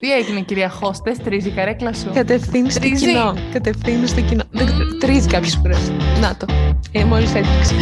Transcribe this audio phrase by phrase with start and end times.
[0.00, 3.34] Τι έγινε, κυρία Χώστες, τρίζει η καρέκλα σου; Κατευθύνει στο κοινό.
[3.52, 4.42] Κατευθύνει στο κοινό.
[4.54, 4.58] Mm.
[5.00, 5.92] Τρίζει κάποιες φορές.
[6.20, 6.46] Να το.
[6.92, 7.74] Ε, Μόλις έδειξε.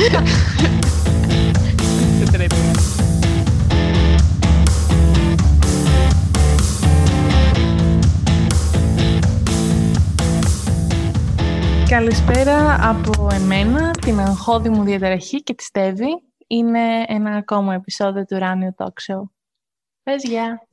[11.89, 16.23] Καλησπέρα από εμένα, την αγχώδη μου διαταραχή και τη Στέβη.
[16.47, 19.23] Είναι ένα ακόμα επεισόδιο του Ράνιο Talk Show.
[20.03, 20.69] Πες γεια.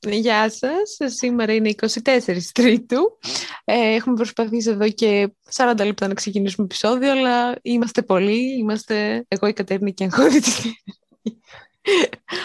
[0.00, 1.14] Γεια σας.
[1.14, 1.74] Σήμερα είναι
[2.04, 2.20] 24
[2.52, 3.18] Τρίτου.
[3.64, 8.58] Ε, έχουμε προσπαθήσει εδώ και 40 λεπτά να ξεκινήσουμε επεισόδιο, αλλά είμαστε πολλοί.
[8.58, 10.40] Είμαστε εγώ, η Κατέρνη και η αγχώδη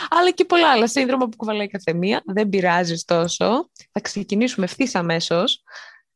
[0.09, 2.21] αλλά και πολλά άλλα σύνδρομα που κουβαλάει κάθε μία.
[2.25, 3.69] Δεν πειράζει τόσο.
[3.91, 5.63] Θα ξεκινήσουμε ευθύς αμέσως.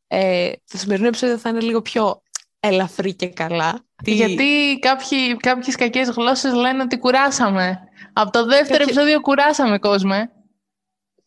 [0.07, 2.21] Ε, το σημερινό επεισόδιο θα είναι λίγο πιο
[2.59, 3.85] ελαφρύ και καλά.
[4.03, 7.79] Γιατί κάποιοι, κάποιες κακές γλώσσες λένε ότι κουράσαμε.
[8.13, 10.36] Από το δεύτερο επεισόδιο κουράσαμε κόσμο.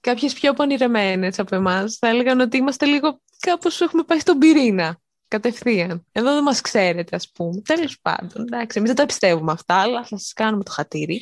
[0.00, 5.01] Κάποιες πιο πονηρεμένες από εμάς θα έλεγαν ότι είμαστε λίγο κάπως έχουμε πάει στον πυρήνα.
[5.29, 6.06] Κατευθείαν.
[6.12, 7.60] Εδώ δεν μας ξέρετε, ας πούμε.
[7.60, 8.43] Τέλος πάντων.
[8.43, 11.21] Εντάξει, εμείς δεν τα πιστεύουμε αυτά, αλλά θα σας κάνουμε το χατήρι.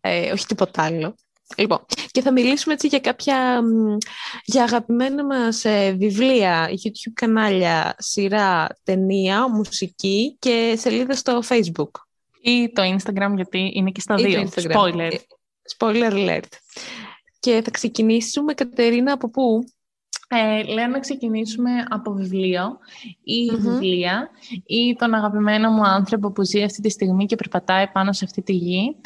[0.00, 1.14] Ε, όχι τίποτα άλλο.
[1.56, 3.62] Λοιπόν, και θα μιλήσουμε έτσι για κάποια
[4.44, 11.90] για αγαπημένα μας ε, βιβλία, YouTube κανάλια, σειρά, ταινία, μουσική και σελίδα στο Facebook.
[12.42, 14.48] Ή το Instagram, γιατί είναι και στα δύο.
[14.54, 14.98] Spoiler.
[14.98, 15.16] Ε,
[15.78, 16.48] spoiler alert.
[17.40, 19.64] Και θα ξεκινήσουμε, Κατερίνα, από πού;
[20.28, 22.78] Ε, λέω να ξεκινήσουμε από βιβλίο
[23.24, 24.30] ή βιβλία
[24.66, 28.42] ή τον αγαπημένο μου άνθρωπο που ζει αυτή τη στιγμή και περπατάει πάνω σε αυτή
[28.42, 28.96] τη γη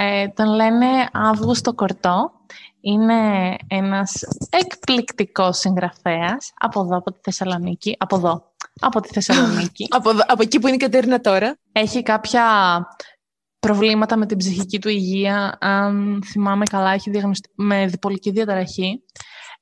[0.00, 2.32] ε, τον λένε Αύγουστο Κορτό.
[2.80, 7.96] Είναι ένας εκπληκτικός συγγραφέας από εδώ, από τη Θεσσαλονίκη.
[7.98, 9.86] Από εδώ, από τη Θεσσαλονίκη.
[9.96, 11.58] από, από εκεί που είναι η Κατέρινα τώρα.
[11.72, 12.42] Έχει κάποια
[13.58, 15.56] προβλήματα με την ψυχική του υγεία.
[15.60, 19.02] Αν θυμάμαι καλά, έχει διαγνωστεί με διπολική διαταραχή.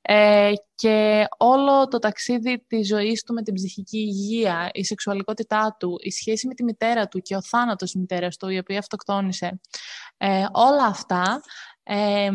[0.09, 5.97] Ε, και όλο το ταξίδι της ζωής του με την ψυχική υγεία, η σεξουαλικότητά του,
[6.01, 9.61] η σχέση με τη μητέρα του και ο θάνατος της μητέρας του, η οποία αυτοκτόνησε,
[10.17, 11.41] ε, όλα αυτά
[11.83, 12.31] ε,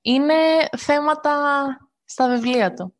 [0.00, 0.34] είναι
[0.76, 1.64] θέματα
[2.04, 2.94] στα βιβλία του.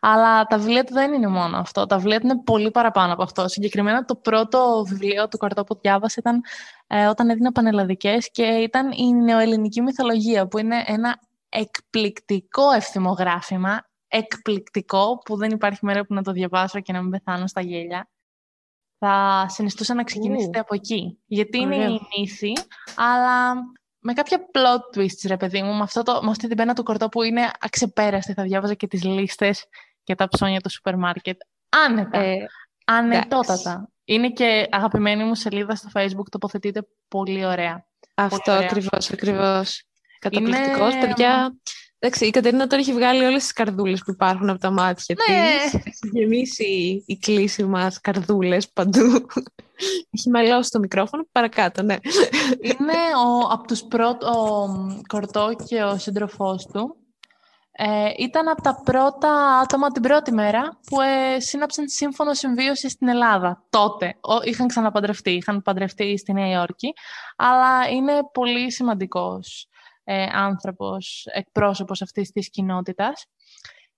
[0.00, 1.86] Αλλά τα βιβλία του δεν είναι μόνο αυτό.
[1.86, 3.48] Τα βιβλία του είναι πολύ παραπάνω από αυτό.
[3.48, 6.40] Συγκεκριμένα το πρώτο βιβλίο του Καρτό που διάβασα ήταν
[6.86, 15.18] ε, όταν έδινα πανελλαδικές και ήταν η νεοελληνική μυθολογία που είναι ένα εκπληκτικό ευθυμογράφημα, εκπληκτικό,
[15.24, 18.08] που δεν υπάρχει μέρα που να το διαβάσω και να μην πεθάνω στα γέλια.
[18.98, 21.18] Θα συνιστούσα να ξεκινήσετε από εκεί.
[21.26, 22.52] Γιατί είναι η μύθη,
[22.96, 23.54] αλλά
[24.00, 26.82] με κάποια plot twists, ρε παιδί μου, με, αυτό το, με αυτή την πένα του
[26.82, 28.32] κορτό που είναι αξεπέραστη.
[28.32, 29.64] Θα διάβαζα και τις λίστες
[30.04, 31.40] και τα ψώνια του σούπερ μάρκετ.
[31.86, 32.18] Άνετα.
[32.18, 32.36] Ε,
[32.84, 33.88] ανετότατα.
[34.04, 37.84] Είναι και αγαπημένη μου σελίδα στο facebook, τοποθετείται πολύ ωραία.
[38.14, 39.84] Αυτό ακριβώς, ακριβώς.
[40.18, 41.06] Καταπληκτικός, είναι...
[41.06, 41.54] παιδιά.
[41.98, 45.34] Εντάξει, η Κατερίνα τώρα έχει βγάλει όλες τις καρδούλες που υπάρχουν από τα μάτια ναι.
[45.64, 45.74] της.
[45.74, 49.26] Έχει γεμίσει η κλίση μας καρδούλες παντού.
[50.10, 51.96] Έχει μαλώσει το μικρόφωνο, παρακάτω, ναι.
[52.60, 54.66] Είναι ο, από τους πρώτους, ο
[55.06, 56.94] Κορτό και ο σύντροφός του.
[57.72, 63.08] Ε, ήταν από τα πρώτα άτομα την πρώτη μέρα που ε, σύναψαν σύμφωνο συμβίωση στην
[63.08, 63.64] Ελλάδα.
[63.70, 64.14] Τότε.
[64.20, 66.92] Ο, είχαν ξαναπαντρευτεί, είχαν παντρευτεί στη Νέα Υόρκη,
[67.36, 69.68] αλλά είναι πολύ σημαντικός
[70.04, 73.26] ε, άνθρωπος, εκπρόσωπος αυτής της κοινότητας.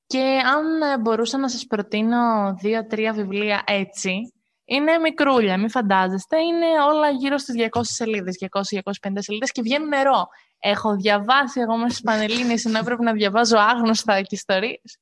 [0.06, 4.32] Και αν ε, μπορούσα να σας προτείνω δύο-τρία βιβλία έτσι,
[4.65, 6.41] είναι μικρούλια, μην φαντάζεστε.
[6.41, 10.28] Είναι όλα γύρω στις 200 σελίδες, 200-250 σελίδες και βγαίνουν νερό.
[10.59, 14.99] Έχω διαβάσει εγώ μέσα στις Πανελλήνιες, ενώ έπρεπε να διαβάζω άγνωστα και ιστορίες.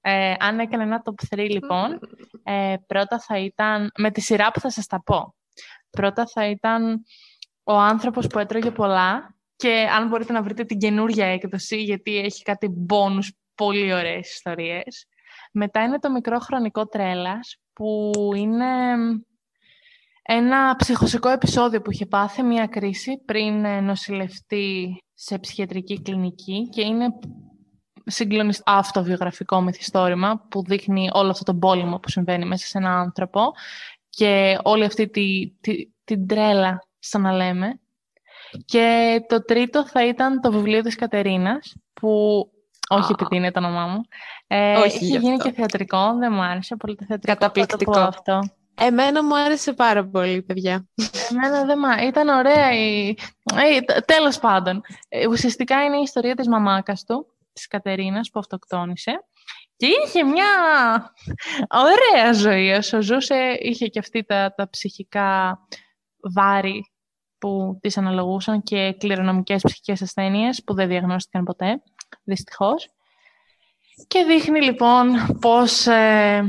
[0.00, 1.98] Ε, αν έκανε ένα top 3, λοιπόν,
[2.42, 5.34] ε, πρώτα θα ήταν, με τη σειρά που θα σας τα πω,
[5.90, 7.04] πρώτα θα ήταν
[7.64, 12.42] ο άνθρωπος που έτρωγε πολλά, και αν μπορείτε να βρείτε την καινούργια έκδοση, γιατί έχει
[12.42, 15.06] κάτι μπόνους πολύ ωραίες ιστορίες.
[15.52, 18.66] Μετά είναι το μικρό χρονικό τρέλας, που είναι
[20.22, 27.06] ένα ψυχοσικό επεισόδιο που είχε πάθει μια κρίση πριν νοσηλευτεί σε ψυχιατρική κλινική και είναι
[28.04, 33.52] συγκλονιστικό αυτοβιογραφικό μυθιστόρημα που δείχνει όλο αυτό το πόλεμο που συμβαίνει μέσα σε έναν άνθρωπο
[34.10, 35.72] και όλη αυτή τη, τη,
[36.04, 37.80] την τρέλα, σαν να λέμε,
[38.64, 42.10] και το τρίτο θα ήταν το βιβλίο της Κατερίνας, που
[42.88, 44.00] όχι επειδή είναι το όνομά μου.
[44.46, 47.38] Ε, όχι έχει γίνει και θεατρικό, δεν μου άρεσε πολύ το θεατρικό.
[47.38, 47.98] Καταπληκτικό.
[47.98, 48.40] αυτό.
[48.80, 50.88] Εμένα μου άρεσε πάρα πολύ, παιδιά.
[51.30, 53.08] Εμένα δεν μου Ήταν ωραία η...
[53.54, 54.82] Ε, τέλος πάντων.
[55.08, 59.24] Ε, ουσιαστικά είναι η ιστορία της μαμάκας του, της Κατερίνας, που αυτοκτόνησε.
[59.76, 60.46] Και είχε μια
[61.68, 62.70] ωραία ζωή.
[62.70, 65.58] Όσο ζούσε, είχε και αυτή τα, τα ψυχικά
[66.34, 66.92] βάρη
[67.38, 71.82] που τις αναλογούσαν και κληρονομικές ψυχικές ασθένειες που δεν διαγνώστηκαν ποτέ,
[72.24, 72.88] δυστυχώς.
[74.06, 75.08] Και δείχνει λοιπόν
[75.40, 76.42] πώς ε,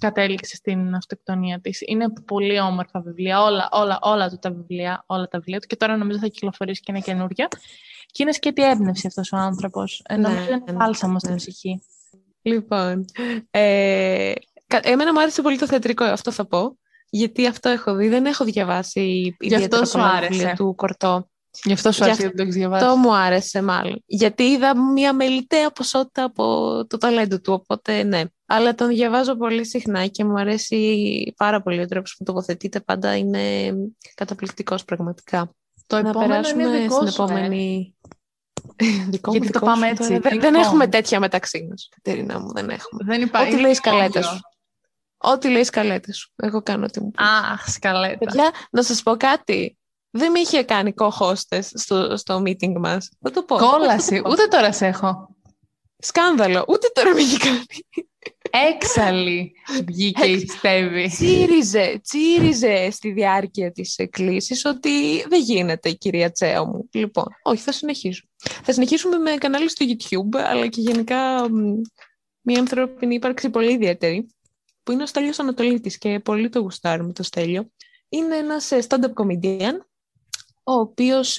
[0.00, 1.80] κατέληξε στην αυτοκτονία της.
[1.86, 5.76] Είναι πολύ όμορφα βιβλία, όλα, όλα, όλα του τα βιβλία, όλα τα βιβλία του και
[5.76, 7.48] τώρα νομίζω θα κυκλοφορήσει και ένα καινούργιο.
[8.06, 10.02] Και είναι σκέτη έμπνευση αυτός ο άνθρωπος.
[10.08, 11.36] Ε, ναι, νομίζω είναι ναι, βάλσαμο στην ναι.
[11.36, 11.82] ψυχή.
[12.42, 13.04] Λοιπόν,
[13.50, 14.32] ε,
[14.82, 16.78] εμένα μου άρεσε πολύ το θεατρικό, αυτό θα πω.
[17.10, 21.28] Γιατί αυτό έχω δει, δεν έχω διαβάσει ιδιαίτερα πολλά βιβλία του Κορτό.
[21.64, 22.84] Γι' αυτό σου άρεσε, γιατί το έχεις διαβάσει.
[22.84, 24.02] Αυτό μου άρεσε μάλλον.
[24.06, 26.44] Γιατί είδα μια μελιτέα ποσότητα από
[26.86, 28.22] το ταλέντο του, οπότε ναι.
[28.46, 32.80] Αλλά τον διαβάζω πολύ συχνά και μου αρέσει πάρα πολύ ο τρόπος που τοποθετείται.
[32.80, 33.74] Πάντα είναι
[34.14, 35.54] καταπληκτικός πραγματικά.
[35.86, 37.24] Το να περάσουμε είναι δικό στην σου, ε.
[37.24, 37.94] επόμενη.
[39.10, 40.18] δικό Γιατί το πάμε έτσι.
[40.18, 41.88] Δεν, δεν έχουμε τέτοια μεταξύ μας.
[42.02, 43.04] Κατερίνα μου, δεν έχουμε.
[43.04, 43.52] Δεν υπάρχει.
[43.52, 44.40] Ό,τι λέει σκαλέτα σου.
[45.22, 46.32] Ό,τι λέει σκαλέτα σου.
[46.36, 47.26] Εγώ κάνω ό,τι μου πεις.
[47.26, 48.18] Αχ, σκαλέτα.
[48.18, 49.78] Παιδιά, να σας πω κάτι
[50.10, 53.10] δεν με είχε κάνει co-hostess στο, στο meeting μας.
[53.20, 53.56] Θα το πω.
[53.56, 54.22] Κόλαση.
[54.26, 55.36] Ούτε τώρα σε έχω.
[55.98, 56.64] Σκάνδαλο.
[56.68, 57.64] Ούτε τώρα με είχε κάνει.
[58.74, 59.52] Έξαλλη
[59.86, 61.08] βγήκε η Στέβη.
[61.08, 66.88] Τσίριζε, τσίριζε στη διάρκεια της εκκλήσης ότι δεν γίνεται, κυρία Τσέο μου.
[66.92, 68.22] Λοιπόν, όχι, θα συνεχίσω.
[68.36, 71.48] Θα συνεχίσουμε με κανάλι στο YouTube, αλλά και γενικά
[72.40, 74.26] μια ανθρώπινη ύπαρξη πολύ ιδιαίτερη,
[74.90, 77.70] που είναι ο Στέλιος Ανατολίτης και πολύ το γουστάρουμε το Στέλιο.
[78.08, 79.72] Είναι ένας ε, stand-up comedian
[80.64, 81.38] ο οποίος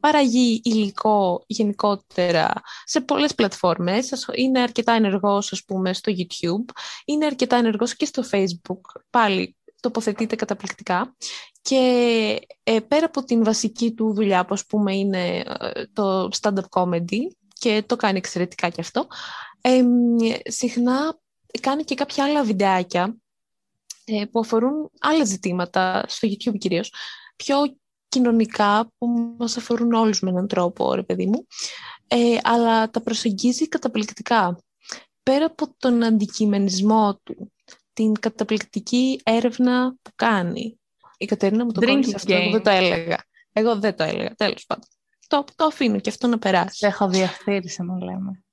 [0.00, 2.52] παραγεί υλικό γενικότερα
[2.84, 4.26] σε πολλές πλατφόρμες.
[4.34, 6.72] Είναι αρκετά ενεργός, ας πούμε, στο YouTube.
[7.04, 9.00] Είναι αρκετά ενεργός και στο Facebook.
[9.10, 11.16] Πάλι τοποθετείται καταπληκτικά.
[11.62, 16.68] Και ε, πέρα από την βασική του δουλειά, που ας πούμε είναι ε, το stand-up
[16.70, 17.20] comedy,
[17.58, 19.06] και το κάνει εξαιρετικά και αυτό,
[19.60, 19.82] ε,
[20.44, 21.18] συχνά
[21.58, 23.16] κάνει και κάποια άλλα βιντεάκια
[24.04, 26.92] ε, που αφορούν άλλα ζητήματα, στο YouTube κυρίως,
[27.36, 27.56] πιο
[28.08, 31.46] κοινωνικά που μας αφορούν όλους με έναν τρόπο, ρε παιδί μου,
[32.06, 34.58] ε, αλλά τα προσεγγίζει καταπληκτικά.
[35.22, 37.52] Πέρα από τον αντικειμενισμό του,
[37.92, 40.80] την καταπληκτική έρευνα που κάνει.
[41.18, 43.24] Η Κατερίνα μου το κόλλησε αυτό, εγώ δεν το έλεγα.
[43.52, 44.88] Εγώ δεν το έλεγα, τέλος πάντων.
[45.26, 46.86] Το, το αφήνω και αυτό να περάσει.
[46.86, 48.44] Έχω διαφθείρηση να λέμε.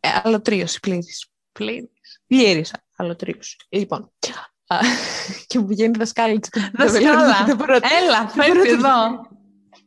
[0.00, 1.26] Ε, αλωτρίωση πλήρης.
[1.52, 1.91] Πλήρης.
[2.32, 3.56] Πλήρης αλωτρίωση.
[3.68, 4.12] Λοιπόν,
[5.46, 6.50] και μου βγαίνει δασκάλη της.
[6.72, 7.46] Δασκάλα,
[8.02, 9.30] έλα, φέρνει εδώ.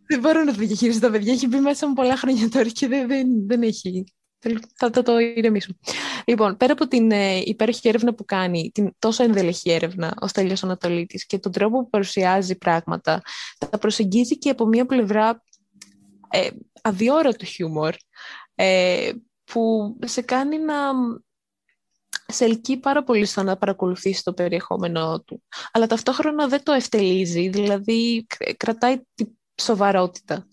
[0.08, 1.34] Δεν μπορώ να το διαχειριστώ τα παιδιά.
[1.34, 4.04] Έχει μπει μέσα μου πολλά χρόνια τώρα και δεν, δεν, δεν έχει.
[4.76, 5.74] Θα το, το ηρεμήσω.
[6.26, 10.64] Λοιπόν, πέρα από την ε, υπέροχη έρευνα που κάνει, την τόσο ενδελεχή έρευνα ο Στέλιος
[10.64, 13.22] Ανατολίτης και τον τρόπο που παρουσιάζει πράγματα,
[13.70, 15.44] τα προσεγγίζει και από μια πλευρά
[16.30, 16.50] ε,
[16.82, 17.96] αδιόρατο χιούμορ,
[18.56, 19.12] ε,
[19.44, 20.76] που σε κάνει να
[22.28, 25.44] σε ελκύει πάρα πολύ στο να παρακολουθήσει το περιεχόμενό του.
[25.72, 28.26] Αλλά ταυτόχρονα δεν το ευτελίζει, δηλαδή
[28.58, 29.26] κρατάει τη
[29.62, 30.48] σοβαρότητα.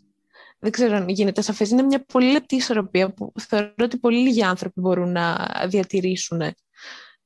[0.58, 1.70] Δεν ξέρω αν γίνεται σαφές.
[1.70, 6.40] Είναι μια πολύ λεπτή ισορροπία που θεωρώ ότι πολύ λίγοι άνθρωποι μπορούν να διατηρήσουν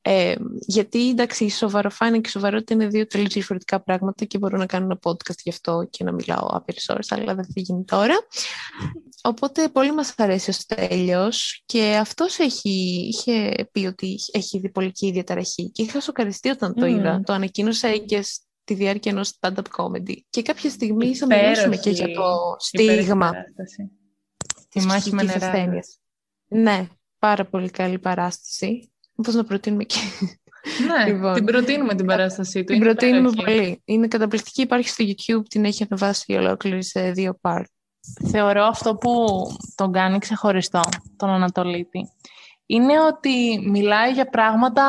[0.08, 0.34] ε,
[0.66, 4.66] γιατί εντάξει, η σοβαροφάνεια και η σοβαρότητα είναι δύο τελείως διαφορετικά πράγματα και μπορώ να
[4.66, 8.14] κάνω ένα podcast γι' αυτό και να μιλάω άπειρε ώρε, αλλά δεν θα γίνει τώρα.
[9.26, 15.70] Οπότε πολύ μας αρέσει ο Στέλιος και αυτός έχει, είχε πει ότι έχει διπολική διαταραχή
[15.70, 17.22] και είχα σοκαριστεί όταν το είδα.
[17.24, 20.14] Το ανακοίνωσε και στη διάρκεια ενός stand-up comedy.
[20.30, 23.32] Και κάποια στιγμή θα μιλήσουμε και για το στίγμα.
[24.68, 25.68] Τη μάχη με νερά.
[26.48, 26.86] Ναι,
[27.18, 28.92] πάρα πολύ καλή παράσταση.
[29.22, 29.96] Πώς να προτείνουμε και...
[30.86, 32.72] Ναι, λοιπόν, την προτείνουμε την παράστασή του.
[32.72, 33.82] Την προτείνουμε πολύ.
[33.84, 37.64] Είναι καταπληκτική, υπάρχει στο YouTube, την έχει ανεβάσει ολόκληρη σε δύο part.
[38.30, 39.26] Θεωρώ αυτό που
[39.74, 40.80] τον κάνει ξεχωριστό,
[41.16, 42.10] τον Ανατολίτη,
[42.66, 44.84] είναι ότι μιλάει για πράγματα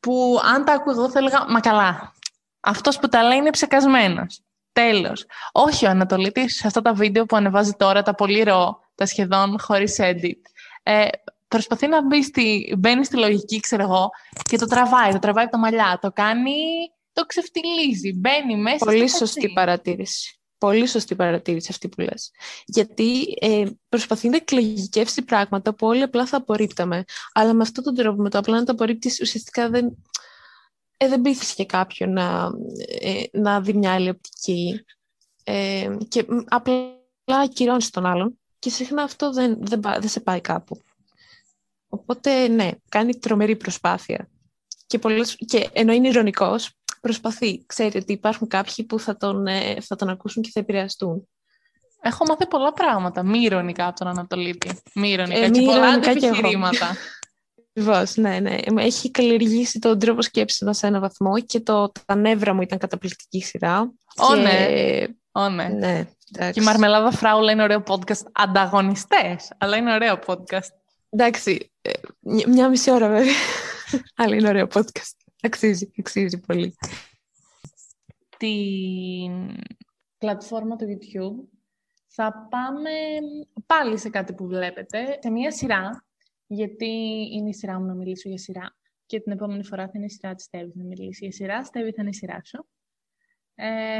[0.00, 2.14] που αν τα ακούω εγώ θα έλεγα «Μα καλά,
[2.60, 4.40] αυτός που τα λέει είναι ψεκασμένος».
[4.72, 5.26] Τέλος.
[5.52, 9.60] Όχι ο Ανατολίτης σε αυτά τα βίντεο που ανεβάζει τώρα, τα πολύ ρο, τα σχεδόν
[9.60, 10.40] χωρίς edit.
[10.82, 11.08] Ε,
[11.48, 14.10] προσπαθεί να μπει στη, μπαίνει στη λογική, ξέρω εγώ,
[14.42, 16.52] και το τραβάει, το τραβάει από τα μαλλιά, το κάνει,
[17.12, 18.84] το ξεφτιλίζει, μπαίνει μέσα.
[18.84, 20.39] Πολύ σωστή παρατήρηση.
[20.60, 22.30] Πολύ σωστή παρατήρηση αυτή που λες.
[22.64, 27.04] Γιατί ε, προσπαθεί να εκλογικεύσει πράγματα που όλοι απλά θα απορρίπταμε.
[27.32, 29.96] Αλλά με αυτόν τον τρόπο, με το απλά να τα απορρίπτεις, ουσιαστικά δεν,
[30.96, 32.50] ε, δεν πείθεις κάποιον να,
[33.00, 34.84] ε, να δει μια άλλη οπτική.
[35.44, 36.94] Ε, και απλά
[37.26, 38.38] ακυρώνεις τον άλλον.
[38.58, 40.80] Και συχνά αυτό δεν, δεν, δεν σε πάει κάπου.
[41.88, 44.28] Οπότε, ναι, κάνει τρομερή προσπάθεια.
[44.86, 47.64] Και, πολλές, και ενώ είναι ηρωνικός, προσπαθεί.
[47.66, 51.28] Ξέρει ότι υπάρχουν κάποιοι που θα τον, ε, θα τον ακούσουν και θα επηρεαστούν.
[52.02, 54.80] Έχω μάθει πολλά πράγματα, μη ηρωνικά από τον Ανατολίτη.
[54.94, 56.96] Μη ηρωνικά ε, και πολλά επιχειρήματα.
[57.70, 58.56] Ακριβώς, ναι, ναι.
[58.76, 63.42] Έχει καλλιεργήσει τον τρόπο σκέψης σε ένα βαθμό και το, τα νεύρα μου ήταν καταπληκτική
[63.42, 63.92] σειρά.
[64.16, 64.68] Ω, ναι.
[65.32, 65.68] Ω, ναι.
[65.68, 68.22] ναι και η Μαρμελάδα Φράουλα είναι ωραίο podcast.
[68.32, 70.68] Ανταγωνιστές, αλλά είναι ωραίο podcast.
[71.10, 71.90] Εντάξει, ε,
[72.46, 73.34] μια μισή ώρα βέβαια.
[74.16, 75.14] Αλλά είναι ωραίο podcast.
[75.42, 76.74] Αξίζει, αξίζει πολύ.
[78.36, 79.62] Την
[80.18, 81.48] πλατφόρμα του YouTube
[82.06, 82.90] θα πάμε
[83.66, 86.06] πάλι σε κάτι που βλέπετε, σε μια σειρά,
[86.46, 86.88] γιατί
[87.32, 88.74] είναι η σειρά μου να μιλήσω για σειρά
[89.06, 91.64] και την επόμενη φορά θα είναι η σειρά της Στέβης να μιλήσει για σειρά.
[91.64, 92.68] Στέβη θα είναι η σειρά σου.
[93.54, 93.98] Ε...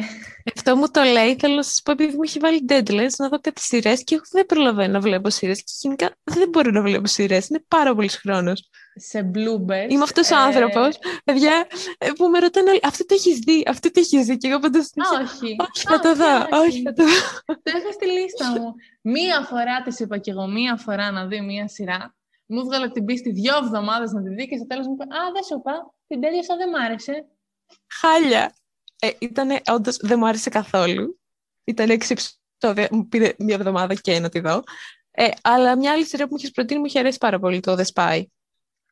[0.56, 3.40] Αυτό μου το λέει, θέλω να σας πω, επειδή μου έχει βάλει deadlines να δω
[3.40, 5.62] κάτι σειρές και εγώ δεν προλαβαίνω να βλέπω σειρές.
[5.62, 7.48] Και γενικά δεν μπορώ να βλέπω σειρές.
[7.48, 8.70] Είναι πάρα πολύς χρόνος.
[8.94, 9.86] Σε Bluebird.
[9.88, 10.38] Είμαι αυτός ο ε...
[10.38, 11.66] άνθρωπος, παιδιά,
[11.98, 14.36] ε, που με ρωτάνε όλοι, αυτό το έχεις δει, αυτό το έχεις δει.
[14.36, 15.56] Και εγώ πάντα Όχι.
[15.58, 16.58] Όχι, θα το δω.
[16.58, 17.10] Όχι, θα το δω.
[17.46, 18.74] Το έχω στη λίστα μου.
[19.00, 22.14] Μία φορά τη είπα και εγώ, μία φορά να δει μία σειρά.
[22.46, 25.32] Μου έβγαλε την πίστη δύο εβδομάδες να τη δει και στο τέλος μου είπε Α,
[25.32, 27.26] δεν σου είπα, την τέλειωσα, δεν μ' άρεσε.
[28.00, 28.54] Χάλια.
[28.98, 31.20] Ε, ήτανε, όντως δεν μου άρεσε καθόλου.
[31.64, 34.62] Ήταν έξι επεισόδια, μου πήρε μια εβδομάδα και να τη δω.
[35.10, 37.76] Ε, αλλά μια άλλη σειρά που μου είχες προτείνει μου είχε αρέσει πάρα πολύ, το
[37.78, 38.24] The Spy.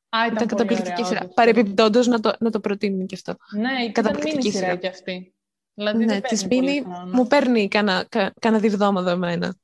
[0.09, 1.29] Α, ήταν, ήταν καταπληκτική σειρά.
[1.35, 3.37] Παρεπιπτόντω να το, να το προτείνουμε και αυτό.
[3.57, 5.35] Ναι, ήταν μήνυ σειρά κι αυτή.
[5.75, 8.07] Δηλαδή ναι, της μήνυ μου παίρνει κανένα
[8.41, 9.57] κα, διβδόματο εμένα.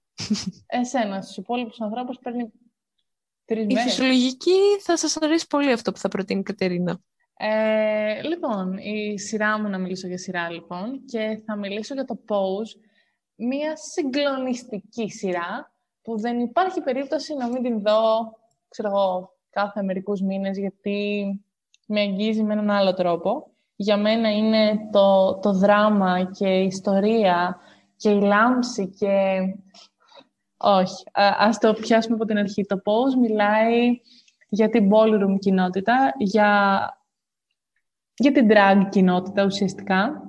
[0.66, 2.52] Εσένα, στους υπόλοιπους ανθρώπους παίρνει
[3.44, 3.84] τρεις μέρες.
[3.84, 6.98] Η φυσιολογική θα σας αρέσει πολύ αυτό που θα προτείνει η Κατερίνα.
[7.36, 12.18] Ε, λοιπόν, η σειρά μου να μιλήσω για σειρά, λοιπόν, και θα μιλήσω για το
[12.28, 12.80] Pose,
[13.34, 15.72] μία συγκλονιστική σειρά,
[16.02, 21.26] που δεν υπάρχει περίπτωση να μην την δω, ξέρω εγώ, κάθε μερικούς μήνες, γιατί
[21.86, 23.50] με αγγίζει με έναν άλλο τρόπο.
[23.76, 27.56] Για μένα είναι το, το δράμα και η ιστορία
[27.96, 29.38] και η λάμψη και...
[30.56, 31.04] Όχι,
[31.38, 32.64] ας το πιάσουμε από την αρχή.
[32.64, 34.00] Το Pose μιλάει
[34.48, 36.88] για την ballroom κοινότητα, για
[38.16, 40.22] για την drag κοινότητα ουσιαστικά.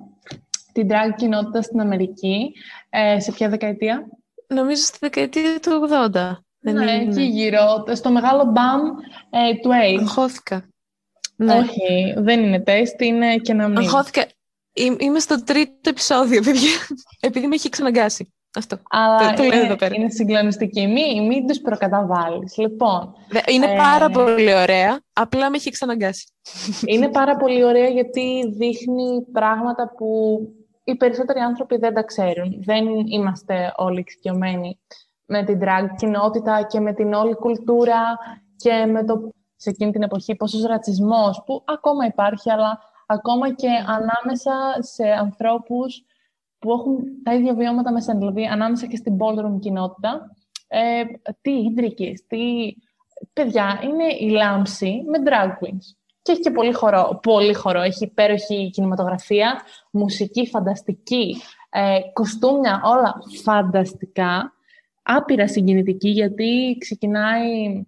[0.72, 2.53] Την drag κοινότητα στην Αμερική.
[2.89, 4.08] Ε, σε ποια δεκαετία;
[4.48, 6.38] Νομίζω στη δεκαετία του 80.
[6.72, 7.84] Ναι, εκεί γύρω.
[7.93, 8.81] Στο μεγάλο μπαμ
[9.29, 10.00] ε, του AIDS.
[10.00, 10.67] Αγχώθηκα.
[11.36, 11.53] Ναι.
[11.53, 13.77] Όχι, δεν είναι τεστ, είναι και να μην.
[13.77, 14.25] Αγχώθηκα.
[14.98, 16.72] Είμαι στο τρίτο επεισόδιο, παιδιά.
[17.27, 18.34] Επειδή με έχει ξαναγκάσει.
[18.57, 18.79] Αυτό.
[18.89, 19.95] Αλλά το, είναι, εδώ πέρα.
[19.95, 20.88] είναι συγκλονιστική.
[20.88, 22.57] Μην, μην τους προκαταβάλεις.
[22.57, 23.13] Λοιπόν,
[23.48, 23.75] είναι ε...
[23.75, 25.00] πάρα πολύ ωραία.
[25.13, 26.25] Απλά με έχει ξαναγκάσει.
[26.86, 30.39] Είναι πάρα πολύ ωραία γιατί δείχνει πράγματα που
[30.84, 32.63] οι περισσότεροι άνθρωποι δεν τα ξέρουν.
[32.63, 34.79] Δεν είμαστε όλοι εξοικειωμένοι
[35.25, 38.17] με την drag κοινότητα και με την όλη κουλτούρα
[38.55, 43.67] και με το σε εκείνη την εποχή πόσος ρατσισμός που ακόμα υπάρχει, αλλά ακόμα και
[43.88, 46.03] ανάμεσα σε ανθρώπους
[46.60, 50.32] που έχουν τα ίδια βιώματα με σένα, δηλαδή ανάμεσα και στην ballroom κοινότητα.
[50.67, 51.03] Ε,
[51.41, 52.39] τι ίντρικες, τι...
[53.34, 55.96] Παιδιά, είναι η λάμψη με drag queens.
[56.22, 57.82] Και έχει και πολύ χορό, πολύ χορό.
[57.82, 64.53] Έχει υπέροχη κινηματογραφία, μουσική φανταστική, ε, κοστούμια, όλα φανταστικά.
[65.07, 67.83] Άπειρα συγκινητική, γιατί ξεκινάει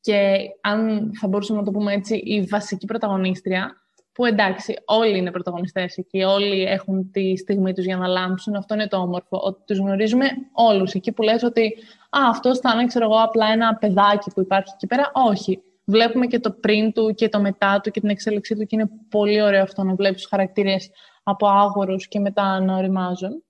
[0.00, 5.30] και αν θα μπορούσαμε να το πούμε έτσι, η βασική πρωταγωνίστρια, που εντάξει, όλοι είναι
[5.30, 8.54] πρωταγωνιστές εκεί, όλοι έχουν τη στιγμή τους για να λάμψουν.
[8.54, 10.92] Αυτό είναι το όμορφο, ότι τους γνωρίζουμε όλους.
[10.92, 11.74] Εκεί που λες ότι
[12.10, 15.10] «Α, αυτός θα είναι, ξέρω εγώ, απλά ένα παιδάκι που υπάρχει εκεί πέρα».
[15.12, 15.62] Όχι.
[15.84, 18.90] Βλέπουμε και το πριν του και το μετά του και την εξέλιξή του και είναι
[19.08, 20.90] πολύ ωραίο αυτό να βλέπεις τους χαρακτήρες
[21.22, 23.44] από άγορους και μετά να οριμάζουν.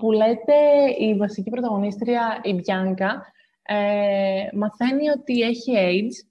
[0.00, 0.54] Που λέτε
[0.98, 6.28] η βασική πρωταγωνίστρια, η Μπιάνκα, ε, μαθαίνει ότι έχει AIDS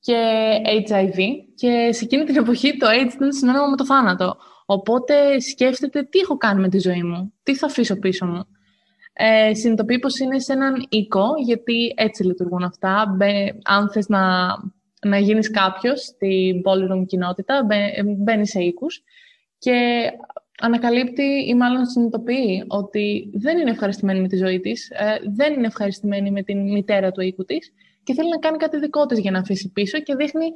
[0.00, 0.50] και
[0.88, 1.18] HIV
[1.54, 4.36] και σε εκείνη την εποχή το AIDS ήταν συνώνυμο με το θάνατο.
[4.66, 8.46] Οπότε σκέφτεται τι έχω κάνει με τη ζωή μου, τι θα αφήσω πίσω μου.
[9.12, 13.16] Ε, συνειδητοποιεί πως είναι σε έναν οίκο, γιατί έτσι λειτουργούν αυτά.
[13.64, 14.46] αν θες να,
[15.06, 17.66] να γίνεις κάποιος στην ballroom κοινότητα,
[18.16, 19.02] μπαίνεις σε οίκους
[19.58, 20.10] και
[20.60, 25.66] ανακαλύπτει ή μάλλον συνειδητοποιεί ότι δεν είναι ευχαριστημένη με τη ζωή της, ε, δεν είναι
[25.66, 27.72] ευχαριστημένη με την μητέρα του οίκου της
[28.02, 30.46] και θέλει να κάνει κάτι δικό της για να αφήσει πίσω και δείχνει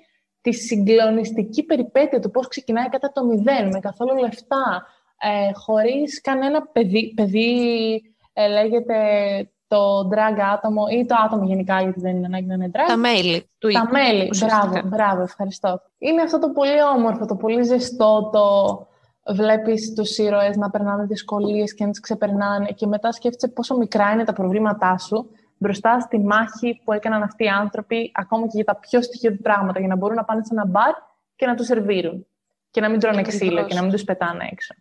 [0.41, 4.87] τη συγκλονιστική περιπέτεια του πώς ξεκινάει κατά το μηδέν, με καθόλου λεφτά,
[5.21, 8.97] ε, χωρίς κανένα παιδί, παιδί ε, λέγεται
[9.67, 12.87] το drag άτομο ή το άτομο γενικά, γιατί δεν είναι ανάγκη να είναι drag.
[12.87, 15.81] Τα μέλη του Τα μέλη, μπράβο, μπράβο, ευχαριστώ.
[15.99, 18.47] Είναι αυτό το πολύ όμορφο, το πολύ ζεστό, το
[19.27, 24.11] βλέπεις τους ήρωες να περνάνε δυσκολίες και να τις ξεπερνάνε και μετά σκέφτεσαι πόσο μικρά
[24.11, 25.31] είναι τα προβλήματά σου
[25.63, 29.79] μπροστά στη μάχη που έκαναν αυτοί οι άνθρωποι, ακόμα και για τα πιο στοιχειώδη πράγματα,
[29.79, 30.95] για να μπορούν να πάνε σε ένα μπαρ
[31.37, 32.27] και να τους σερβίρουν.
[32.71, 34.75] Και να μην τρώνε ξύλο και να μην τους πετάνε έξω.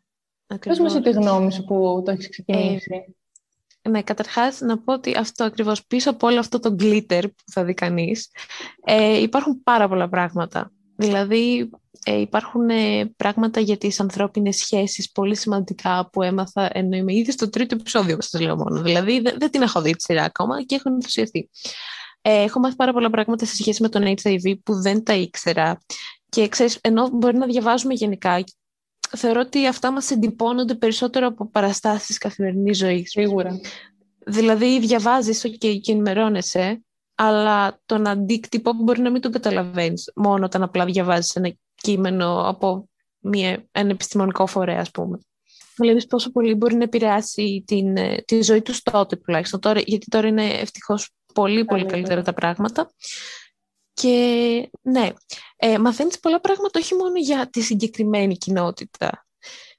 [0.60, 3.16] Πες μου εσύ τη γνώμη σου που το έχεις ξεκινήσει.
[3.82, 7.52] Ε, ναι, καταρχάς να πω ότι αυτό ακριβώς πίσω από όλο αυτό το glitter που
[7.52, 8.30] θα δει κανείς,
[8.86, 10.72] ε, υπάρχουν πάρα πολλά πράγματα.
[11.02, 11.70] Δηλαδή
[12.06, 17.32] ε, υπάρχουν ε, πράγματα για τις ανθρώπινες σχέσεις πολύ σημαντικά που έμαθα ενώ είμαι ήδη
[17.32, 18.82] στο τρίτο επεισόδιο, σας λέω μόνο.
[18.82, 21.50] Δηλαδή δεν, δεν την έχω δει τη σειρά ακόμα και έχω ενθουσιαστεί.
[22.22, 25.78] Ε, έχω μάθει πάρα πολλά πράγματα σε σχέση με τον HIV που δεν τα ήξερα.
[26.30, 28.44] Και ξέρεις, ενώ μπορεί να διαβάζουμε γενικά,
[29.18, 33.10] θεωρώ ότι αυτά μας εντυπώνονται περισσότερο από παραστάσεις της καθημερινής ζωής.
[33.10, 33.60] Σίγουρα.
[34.26, 36.84] Δηλαδή διαβάζεις okay, και ενημερώνεσαι,
[37.24, 42.90] αλλά τον αντίκτυπο μπορεί να μην τον καταλαβαίνεις μόνο όταν απλά διαβάζεις ένα κείμενο από
[43.20, 45.20] μια, ένα επιστημονικό φορέα, ας πούμε.
[45.78, 50.06] Βλέπεις πόσο πολύ μπορεί να επηρεάσει την, ε, τη ζωή τους τότε τουλάχιστον, τώρα, γιατί
[50.06, 52.92] τώρα είναι ευτυχώς πολύ, πολύ καλύτερα τα πράγματα.
[53.94, 55.10] Και ναι,
[55.56, 59.26] ε, μαθαίνεις πολλά πράγματα όχι μόνο για τη συγκεκριμένη κοινότητα,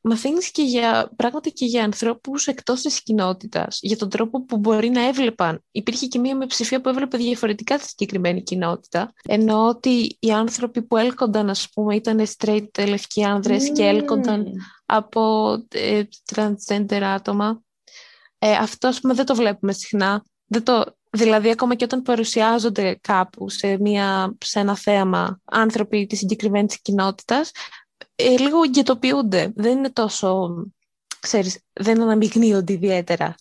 [0.02, 4.88] μαθαίνεις και για πράγματα και για ανθρώπους εκτός της κοινότητας, για τον τρόπο που μπορεί
[4.88, 5.64] να έβλεπαν.
[5.70, 10.82] Υπήρχε και μία με ψηφία που έβλεπε διαφορετικά τη συγκεκριμένη κοινότητα, ενώ ότι οι άνθρωποι
[10.82, 14.46] που έλκονταν, ας πούμε, ήταν straight λευκοί άνδρες και έλκονταν
[14.86, 16.02] από ε,
[16.34, 17.62] transgender άτομα.
[18.38, 20.24] Ε, αυτό, ας πούμε, δεν το βλέπουμε συχνά.
[20.46, 26.18] Δεν το, δηλαδή, ακόμα και όταν παρουσιάζονται κάπου σε, μια, σε ένα θέαμα άνθρωποι της
[26.18, 27.50] συγκεκριμένης κοινότητας,
[28.14, 29.52] ε, λίγο γετοποιούνται.
[29.54, 30.50] Δεν είναι τόσο,
[31.20, 33.34] ξέρεις, δεν αναμειγνύονται ιδιαίτερα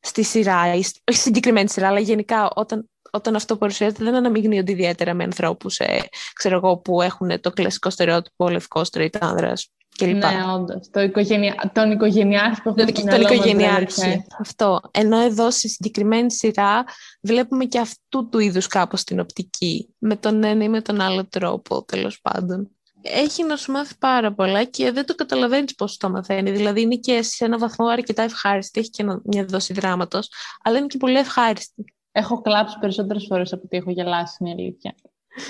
[0.00, 5.14] στη σειρά, όχι στη συγκεκριμένη σειρά, αλλά γενικά όταν, όταν αυτό παρουσιάζεται δεν αναμειγνύονται ιδιαίτερα
[5.14, 6.00] με ανθρώπους ε,
[6.32, 10.14] ξέρω εγώ, που έχουν το κλασικό στερεότυπο λευκός straight άνδρας κλπ.
[10.14, 10.88] Ναι, όντως.
[10.90, 11.70] Το οικογενεια...
[11.74, 14.24] Τον οικογενειάρχη που έχουμε Τον οικογενειάρχη.
[14.40, 14.80] Αυτό.
[14.90, 16.84] Ενώ εδώ στη συγκεκριμένη σειρά
[17.22, 19.94] βλέπουμε και αυτού του είδους κάπως την οπτική.
[19.98, 22.70] Με τον ένα ή με τον άλλο τρόπο, τέλος πάντων
[23.02, 26.50] έχει να σου μάθει πάρα πολλά και δεν το καταλαβαίνεις πώς το μαθαίνει.
[26.50, 30.30] Δηλαδή είναι και σε ένα βαθμό αρκετά ευχάριστη, έχει και μια δόση δράματος,
[30.62, 31.84] αλλά είναι και πολύ ευχάριστη.
[32.12, 34.94] Έχω κλάψει περισσότερες φορές από ότι έχω γελάσει, είναι αλήθεια.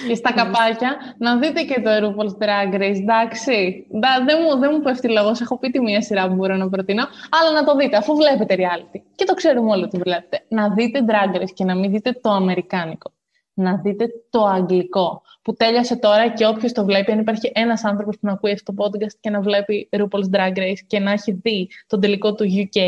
[0.08, 3.86] Και στα καπάκια, να δείτε και το RuPaul's Drag Race, εντάξει.
[4.26, 5.40] Δεν μου, δεν μου πέφτει λόγος.
[5.40, 8.54] Έχω πει τη μία σειρά που μπορώ να προτείνω, αλλά να το δείτε, αφού βλέπετε
[8.58, 9.00] reality.
[9.14, 10.44] Και το ξέρουμε όλοι ότι βλέπετε.
[10.48, 13.12] Να δείτε Drag Race και να μην δείτε το αμερικάνικο
[13.60, 18.18] να δείτε το αγγλικό που τέλειωσε τώρα και όποιος το βλέπει, αν υπάρχει ένας άνθρωπος
[18.18, 21.32] που να ακούει αυτό το podcast και να βλέπει RuPaul's Drag Race και να έχει
[21.32, 22.80] δει τον τελικό του UK.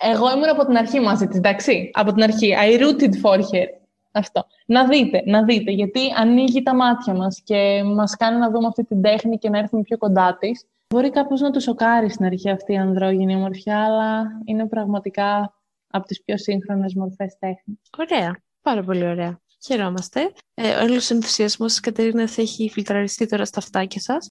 [0.00, 2.54] εγώ ήμουν από την αρχή μαζί της, εντάξει, από την αρχή.
[2.66, 3.66] I rooted for her.
[4.12, 4.46] Αυτό.
[4.66, 8.84] Να δείτε, να δείτε, γιατί ανοίγει τα μάτια μας και μας κάνει να δούμε αυτή
[8.84, 10.64] την τέχνη και να έρθουμε πιο κοντά της.
[10.94, 15.54] Μπορεί κάπως να του σοκάρει στην αρχή αυτή η ανδρόγυνη ομορφιά, αλλά είναι πραγματικά
[15.90, 17.80] από τις πιο σύγχρονες μορφές τέχνης.
[17.98, 18.36] Ωραία.
[18.66, 19.40] Πάρα πολύ ωραία.
[19.66, 20.32] Χαιρόμαστε.
[20.54, 24.30] Ε, ο όλος ενθουσιασμός της Κατερίνας έχει φιλτραριστεί τώρα στα αυτάκια σας.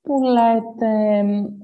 [0.00, 1.22] Που λέτε,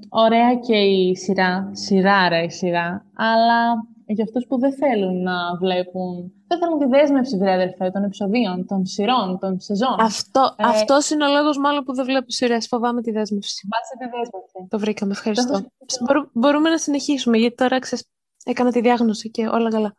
[0.09, 3.73] ωραία και η σειρά, σειράρα η σειρά, αλλά
[4.05, 8.65] για αυτούς που δεν θέλουν να βλέπουν, δεν θέλουν τη δέσμευση, βρε αδερφέ, των επεισοδίων,
[8.67, 9.95] των σειρών, των σεζόν.
[9.99, 13.67] Αυτό, ε, αυτός είναι ο λόγος μάλλον που δεν βλέπω σειρές, φοβάμαι τη δέσμευση.
[13.71, 14.67] Βάσε τη δέσμευση.
[14.69, 15.61] Το βρήκαμε, ευχαριστώ.
[16.33, 18.05] μπορούμε να συνεχίσουμε, γιατί τώρα ξέρεις,
[18.45, 19.95] έκανα τη διάγνωση και όλα καλά.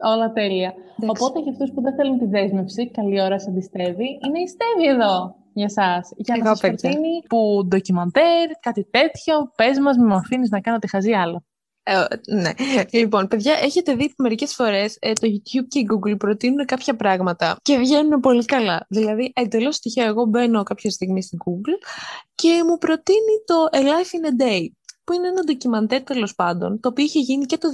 [0.00, 0.74] Όλα τέλεια.
[1.06, 4.88] Οπότε για αυτούς που δεν θέλουν τη δέσμευση, καλή ώρα σε αντιστρέφει, είναι η Στέβη
[4.88, 6.04] εδώ για εσά.
[6.16, 10.78] Για να σας προτείνει που ντοκιμαντέρ, κάτι τέτοιο, πες μας, μην με αφήνεις να κάνω
[10.78, 11.42] τη χαζή άλλο.
[11.82, 12.50] Ε, ναι.
[12.90, 17.56] Λοιπόν, παιδιά, έχετε δει μερικές φορές ε, το YouTube και η Google προτείνουν κάποια πράγματα
[17.62, 18.86] και βγαίνουν πολύ καλά.
[18.88, 21.86] Δηλαδή, εντελώς τυχαία, εγώ μπαίνω κάποια στιγμή στην Google
[22.34, 24.66] και μου προτείνει το A Life in a Day
[25.08, 27.68] που είναι ένα ντοκιμαντέρ τέλος πάντων, το οποίο είχε γίνει και το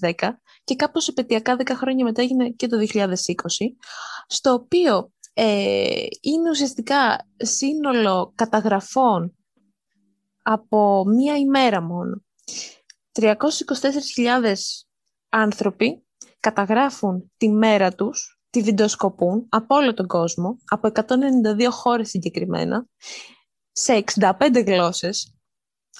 [0.00, 0.12] 2010
[0.64, 3.06] και κάπως επαιτειακά 10 χρόνια μετά έγινε και το 2020,
[4.26, 9.36] στο οποίο ε, είναι ουσιαστικά σύνολο καταγραφών
[10.42, 12.22] από μία ημέρα μόνο.
[13.12, 13.34] 324.000
[15.28, 16.06] άνθρωποι
[16.40, 22.86] καταγράφουν τη μέρα τους, τη βιντεοσκοπούν από όλο τον κόσμο, από 192 χώρες συγκεκριμένα,
[23.72, 25.35] σε 65 γλώσσες,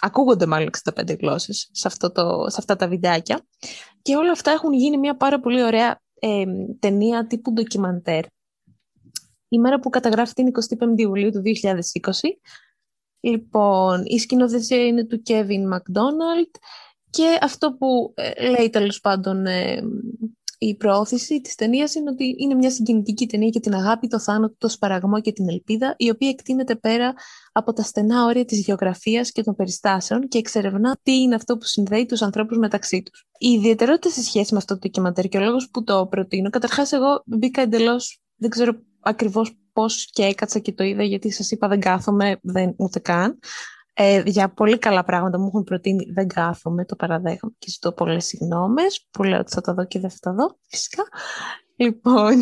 [0.01, 3.47] ακούγονται μάλλον 65 γλώσσες σε, αυτό το, σε αυτά τα βιντεάκια
[4.03, 6.45] και όλα αυτά έχουν γίνει μια πάρα πολύ ωραία ε,
[6.79, 8.25] ταινία τύπου ντοκιμαντέρ.
[9.49, 11.51] Η μέρα που καταγράφει την 25η Ιουλίου του 2020.
[13.21, 16.51] Λοιπόν, η σκηνοθεσία είναι του Kevin McDonald
[17.11, 19.83] και αυτό που ε, λέει τέλος πάντων ε,
[20.59, 24.55] η προώθηση της ταινίας είναι ότι είναι μια συγκινητική ταινία για την αγάπη, το θάνατο,
[24.59, 27.15] το σπαραγμό και την ελπίδα, η οποία εκτείνεται πέρα
[27.53, 31.65] από τα στενά όρια της γεωγραφίας και των περιστάσεων και εξερευνά τι είναι αυτό που
[31.65, 33.27] συνδέει τους ανθρώπους μεταξύ τους.
[33.39, 36.93] Η ιδιαιτερότητα σε σχέση με αυτό το ντοκιμαντέρ και ο λόγος που το προτείνω, καταρχάς
[36.93, 41.69] εγώ μπήκα εντελώς, δεν ξέρω ακριβώς πώς και έκατσα και το είδα γιατί σας είπα
[41.69, 43.39] δεν κάθομαι, δεν, ούτε καν.
[43.99, 48.27] Ε, για πολύ καλά πράγματα μου έχουν προτείνει, δεν κάθομαι, το παραδέχομαι και ζητώ πολλές
[48.27, 51.03] συγγνώμες που λέω ότι θα τα δω και δεν θα τα δω, φυσικά.
[51.77, 52.33] Λοιπόν,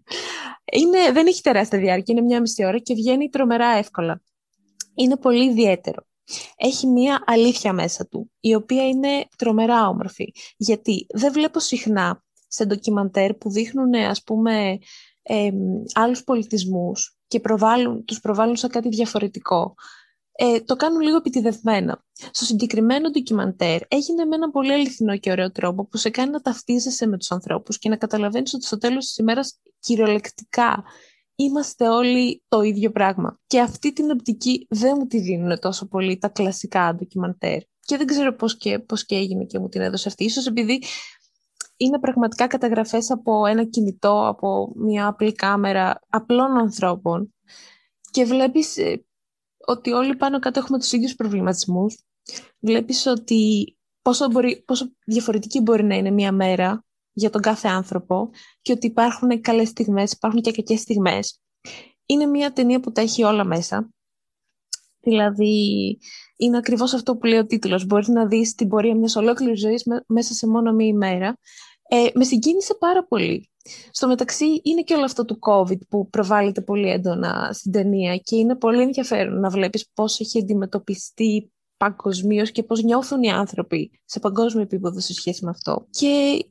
[0.78, 4.22] είναι, δεν έχει τεράστια διάρκεια, είναι μια μισή ώρα και βγαίνει τρομερά εύκολα.
[4.94, 6.06] Είναι πολύ ιδιαίτερο.
[6.56, 10.32] Έχει μία αλήθεια μέσα του, η οποία είναι τρομερά όμορφη.
[10.56, 14.78] Γιατί δεν βλέπω συχνά σε ντοκιμαντέρ που δείχνουν, ας πούμε,
[15.22, 15.50] ε,
[15.92, 19.74] άλλους πολιτισμούς και προβάλλουν, τους προβάλλουν σε κάτι διαφορετικό.
[20.36, 22.04] Ε, το κάνουν λίγο επιτιδευμένα.
[22.12, 26.40] Στο συγκεκριμένο ντοκιμαντέρ έγινε με έναν πολύ αληθινό και ωραίο τρόπο που σε κάνει να
[26.40, 30.84] ταυτίζεσαι με τους ανθρώπους και να καταλαβαίνεις ότι στο τέλος της ημέρας κυριολεκτικά
[31.36, 33.40] είμαστε όλοι το ίδιο πράγμα.
[33.46, 37.58] Και αυτή την οπτική δεν μου τη δίνουν τόσο πολύ τα κλασικά ντοκιμαντέρ.
[37.80, 40.24] Και δεν ξέρω πώς και, πώς και έγινε και μου την έδωσε αυτή.
[40.24, 40.82] Ίσως επειδή
[41.76, 47.34] είναι πραγματικά καταγραφές από ένα κινητό, από μια απλή κάμερα απλών ανθρώπων
[48.10, 49.04] και βλέπεις ε,
[49.66, 52.04] ότι όλοι πάνω κάτω έχουμε τους ίδιους προβληματισμούς.
[52.60, 58.30] Βλέπεις ότι πόσο, μπορεί, πόσο διαφορετική μπορεί να είναι μια μέρα για τον κάθε άνθρωπο
[58.62, 61.40] και ότι υπάρχουν καλές στιγμές, υπάρχουν και κακές στιγμές.
[62.06, 63.88] Είναι μια ταινία που τα έχει όλα μέσα.
[65.00, 65.98] Δηλαδή,
[66.36, 67.86] είναι ακριβώς αυτό που λέει ο τίτλος.
[67.86, 71.38] Μπορείς να δεις την πορεία μιας ολόκληρης ζωής μέσα σε μόνο μία ημέρα.
[71.88, 73.48] Ε, με συγκίνησε πάρα πολύ.
[73.90, 78.36] Στο μεταξύ είναι και όλο αυτό του COVID που προβάλλεται πολύ έντονα στην ταινία και
[78.36, 84.20] είναι πολύ ενδιαφέρον να βλέπεις πώς έχει αντιμετωπιστεί παγκοσμίως και πώς νιώθουν οι άνθρωποι σε
[84.20, 85.86] παγκόσμιο επίπεδο σε σχέση με αυτό.
[85.90, 86.44] Και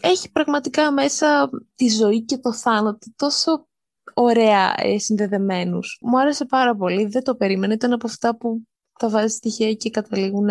[0.00, 3.68] έχει πραγματικά μέσα τη ζωή και το θάνατο τόσο
[4.14, 5.98] ωραία ε, συνδεδεμένους.
[6.02, 8.62] Μου άρεσε πάρα πολύ, δεν το περίμενα, ήταν από αυτά που
[9.00, 10.48] τα βάζεις τυχαία και καταλήγουν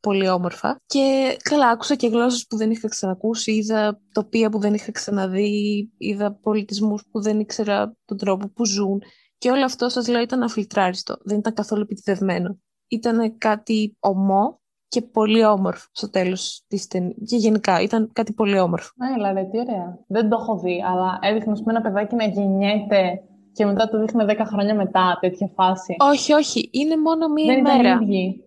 [0.00, 0.80] πολύ όμορφα.
[0.86, 5.90] Και καλά, άκουσα και γλώσσες που δεν είχα ξανακούσει, είδα τοπία που δεν είχα ξαναδεί,
[5.98, 9.02] είδα πολιτισμούς που δεν ήξερα τον τρόπο που ζουν.
[9.38, 12.58] Και όλο αυτό σας λέω ήταν αφιλτράριστο, δεν ήταν καθόλου επιτυδευμένο.
[12.88, 17.14] Ήταν κάτι ομό και πολύ όμορφο στο τέλος της ταινίας.
[17.24, 18.90] Και γενικά ήταν κάτι πολύ όμορφο.
[18.96, 19.98] Ναι, ρε, τι ωραία.
[20.06, 23.22] Δεν το έχω δει, αλλά έδειχνες με ένα παιδάκι να γεννιέται
[23.56, 25.96] και μετά το δείχνει 10 χρόνια μετά, τέτοια φάση.
[25.98, 26.68] Όχι, όχι.
[26.72, 27.78] Είναι μόνο μία Δεν ημέρα.
[27.78, 28.44] Ήταν ίδιοι.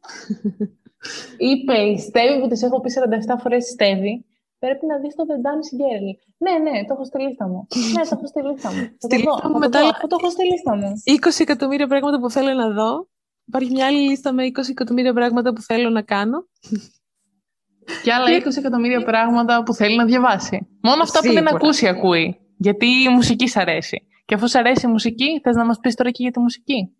[1.39, 2.91] Είπε η Στέβη που τη έχω πει
[3.31, 4.25] 47 φορές Στέβη.
[4.59, 6.07] Πρέπει να δεις το The Dancing Girl.
[6.45, 7.67] Ναι, ναι, το έχω στη λίστα μου.
[7.97, 8.83] ναι, το έχω στη λίστα μου.
[9.01, 10.45] Θα Στη το δω, λίστα θα μου το μετά δω, άλλα- αφού το έχω στη
[10.51, 10.93] λίστα μου.
[11.05, 13.09] 20 εκατομμύρια πράγματα που θέλω να δω.
[13.45, 16.39] Υπάρχει μια άλλη λίστα με 20 εκατομμύρια πράγματα που θέλω να κάνω.
[18.05, 20.67] Και άλλα 20 εκατομμύρια πράγματα που θέλει να διαβάσει.
[20.83, 21.55] Μόνο αυτά που δεν Σίγουρα.
[21.57, 22.37] ακούσει, ακούει.
[22.59, 24.07] Γιατί η μουσική σ' αρέσει.
[24.25, 26.97] Και αφού σ' αρέσει η μουσική, θες να μας πεις τώρα και για τη μουσική.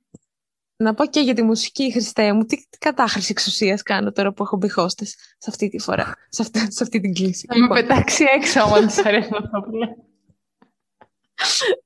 [0.81, 4.43] Να πω και για τη μουσική, Χριστέ μου, τι, τι κατάχρηση εξουσίας κάνω τώρα που
[4.43, 5.07] έχω μπει hostess
[5.39, 7.47] σε αυτή τη φορά, σε αυτή, σε αυτή την κλίση.
[7.47, 9.97] Θα με Λοιπόν, πετάξει έξω, άμα δεν σ' αρέσει αυτό που λέει.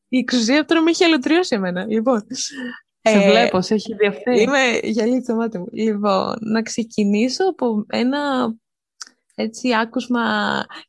[0.09, 1.85] η εξουσία τώρα με έχει αλωτριώσει εμένα.
[1.87, 2.55] Λοιπόν, Σε
[3.02, 4.40] ε, βλέπω, σε έχει δει αυτή.
[4.40, 5.68] Είμαι γυαλί το μάτι μου.
[5.72, 8.52] Λοιπόν, να ξεκινήσω από ένα
[9.35, 10.22] έτσι άκουσμα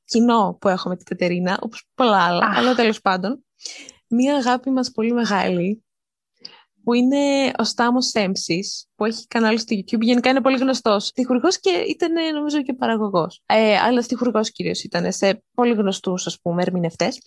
[0.05, 2.57] κοινό που έχω με την Κατερίνα, όπως πολλά άλλα, Αχ.
[2.57, 3.45] αλλά τέλος πάντων.
[4.07, 5.83] Μία αγάπη μας πολύ μεγάλη,
[6.83, 10.01] που είναι ο Στάμος Σέμψης, που έχει κανάλι στο YouTube.
[10.01, 11.05] Γενικά είναι πολύ γνωστός.
[11.05, 13.41] Στιχουργός και ήταν ε, νομίζω και παραγωγός.
[13.45, 17.17] Ε, αλλά στιχουργός κυρίως ήταν σε πολύ γνωστούς ας πούμε ερμηνευτές.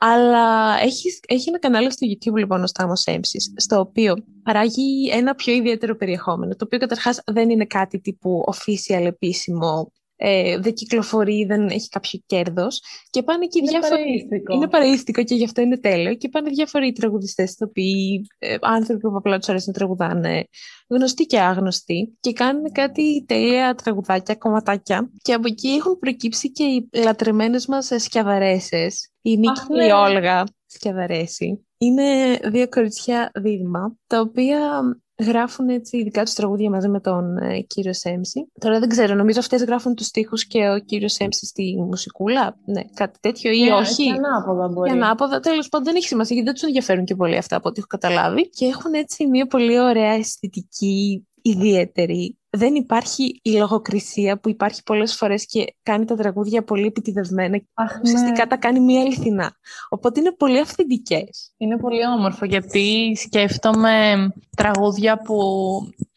[0.00, 5.34] Αλλά έχει, έχει ένα κανάλι στο YouTube λοιπόν ο Στάμος Σέμψης, στο οποίο παράγει ένα
[5.34, 11.44] πιο ιδιαίτερο περιεχόμενο, το οποίο καταρχάς δεν είναι κάτι τύπου official επίσημο, ε, δεν κυκλοφορεί,
[11.44, 14.00] δεν έχει κάποιο κέρδος και πάνε και Είναι διάφοροι...
[14.00, 14.54] παρεΐστικο.
[14.54, 19.16] Είναι παρεΐστικο και γι' αυτό είναι τέλειο και πάνε διάφοροι τραγουδιστές, ηθοποιοί, ε, άνθρωποι που
[19.16, 20.44] απλά τους αρέσει να τραγουδάνε,
[20.88, 26.64] γνωστοί και άγνωστοι και κάνουν κάτι τέλεια τραγουδάκια, κομματάκια και από εκεί έχουν προκύψει και
[26.64, 29.86] οι λατρεμένες μας ε, σκιαδαρέσες, η Νίκη Αχ, και ναι.
[29.86, 31.66] η Όλγα σκιαδαρέση.
[31.78, 34.82] Είναι δύο κοριτσιά δίδυμα, τα οποία
[35.18, 38.50] γράφουν έτσι ειδικά τους τραγούδια μαζί με τον ε, κύριο Σέμψη.
[38.60, 42.56] Τώρα δεν ξέρω, νομίζω αυτές γράφουν τους στίχους και ο κύριος Σέμψη στη μουσικούλα.
[42.64, 44.04] Ναι, κάτι τέτοιο ή Και- όχι.
[44.04, 44.90] Και ανάποδα μπορεί.
[44.90, 47.68] Για ανάποδα, τέλος πάντων δεν έχει σημασία γιατί δεν τους ενδιαφέρουν και πολύ αυτά από
[47.68, 48.48] ό,τι έχω καταλάβει.
[48.48, 52.38] Και έχουν έτσι μια πολύ ωραία αισθητική, ιδιαίτερη.
[52.50, 57.66] Δεν υπάρχει η λογοκρισία που υπάρχει πολλές φορές και κάνει τα τραγούδια πολύ επιτιδευμένα και
[57.74, 58.46] Αχ, ουσιαστικά ναι.
[58.46, 59.56] τα κάνει μία αληθινά.
[59.88, 61.52] Οπότε είναι πολύ αυθεντικές.
[61.56, 65.36] Είναι πολύ όμορφο γιατί σκέφτομαι τραγούδια που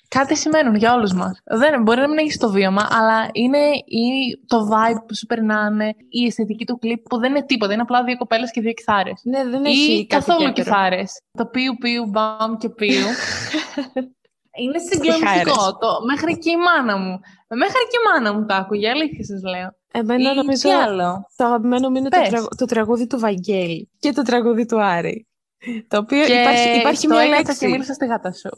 [0.07, 1.41] κάτι σημαίνουν για όλους μας.
[1.43, 4.07] Δεν, μπορεί να μην έχεις το βίωμα, αλλά είναι ή
[4.45, 7.73] το vibe που σου περνάνε, η αισθητική του κλιπ που δεν είναι τίποτα.
[7.73, 9.21] Είναι απλά δύο κοπέλες και δύο κιθάρες.
[9.23, 10.67] Ναι, δεν έχει Ή κάτι καθόλου ιδιαίτερο.
[10.67, 11.21] κιθάρες.
[11.37, 13.05] Το πιου πιου μπαμ και πιου.
[14.63, 15.39] είναι συγκλονιστικό.
[15.39, 15.53] Κιθάρες.
[15.79, 17.19] Το, μέχρι και η μάνα μου.
[17.63, 19.69] Μέχρι και η μάνα μου το άκουγε, αλήθεια σας λέω.
[19.93, 21.27] Εμένα Ή νομίζω τι άλλο.
[21.35, 22.29] το αγαπημένο μου είναι το, Πες.
[22.29, 25.27] τραγου- το τραγούδι του Βαγγέλη και το τραγούδι του Άρη.
[25.87, 27.59] Το οποίο Και υπάρχει, υπάρχει το μια έκατσα λέξη.
[27.59, 28.49] και μίλησα στη γάτα σου.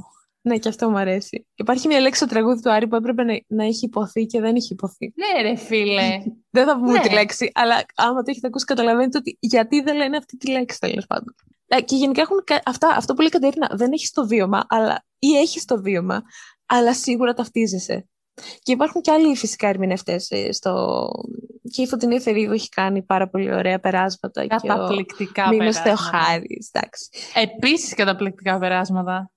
[0.43, 1.47] Ναι, και αυτό μου αρέσει.
[1.55, 4.55] Υπάρχει μια λέξη στο τραγούδι του Άρη που έπρεπε να, να έχει υποθεί και δεν
[4.55, 5.13] έχει υποθεί.
[5.15, 6.21] Ναι ρε φίλε.
[6.49, 6.99] Δεν θα πούμε Ναι.
[6.99, 10.79] τη λέξη, αλλά άμα το έχετε ακούσει, καταλαβαίνετε ότι γιατί δεν λένε αυτή τη λέξη,
[10.79, 11.35] τέλος πάντων.
[11.75, 14.65] Ε, Και γενικά έχουν κα- αυτά, αυτό που λέει η Κατερίνα, δεν έχεις το βίωμα,
[14.69, 16.21] αλλά, ή έχεις το βίωμα,
[16.65, 18.05] αλλά σίγουρα ταυτίζεσαι.
[18.59, 20.29] Και υπάρχουν και άλλοι φυσικά ερμηνευτές.
[20.49, 21.07] Στο...
[21.71, 24.45] Και η Φωτεινή Εθερίδου έχει κάνει πάρα πολύ ωραία περάσματα.
[24.45, 26.09] Και ο Καταπληκτικά Μίμος περάσματα.
[26.11, 27.09] Θεοχάρης, εντάξει.
[27.33, 29.31] Επίσης καταπληκτικά περάσματα.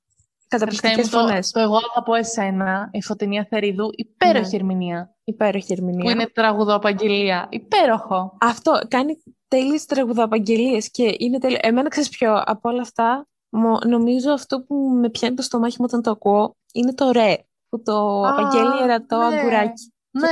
[0.49, 1.51] Καταπληκτικές Θεέ μου, φωνές.
[1.51, 4.57] Το, το εγώ αγαπώ εσένα, η Φωτεινή Αθερίδου, υπέροχη Ναι.
[4.57, 5.15] ερμηνεία.
[5.25, 6.05] Υπέροχη ερμηνεία.
[6.05, 7.47] Που είναι τραγουδοαπαγγελία.
[7.51, 8.37] Υπέροχο.
[8.41, 9.17] Αυτό κάνει
[9.55, 11.59] τέλειες τραγουδοαπαγγελίες και είναι τέλειο.
[11.63, 15.85] Εμένα ξέρεις ποιο από όλα αυτά, μο- νομίζω αυτό που με πιάνει το στομάχι μου
[15.89, 17.37] όταν το ακούω είναι το ρε.
[17.69, 19.25] Που το Α, απαγγέλει ερατό ναι.
[19.25, 19.93] αγκουράκι.
[20.11, 20.29] Ναι.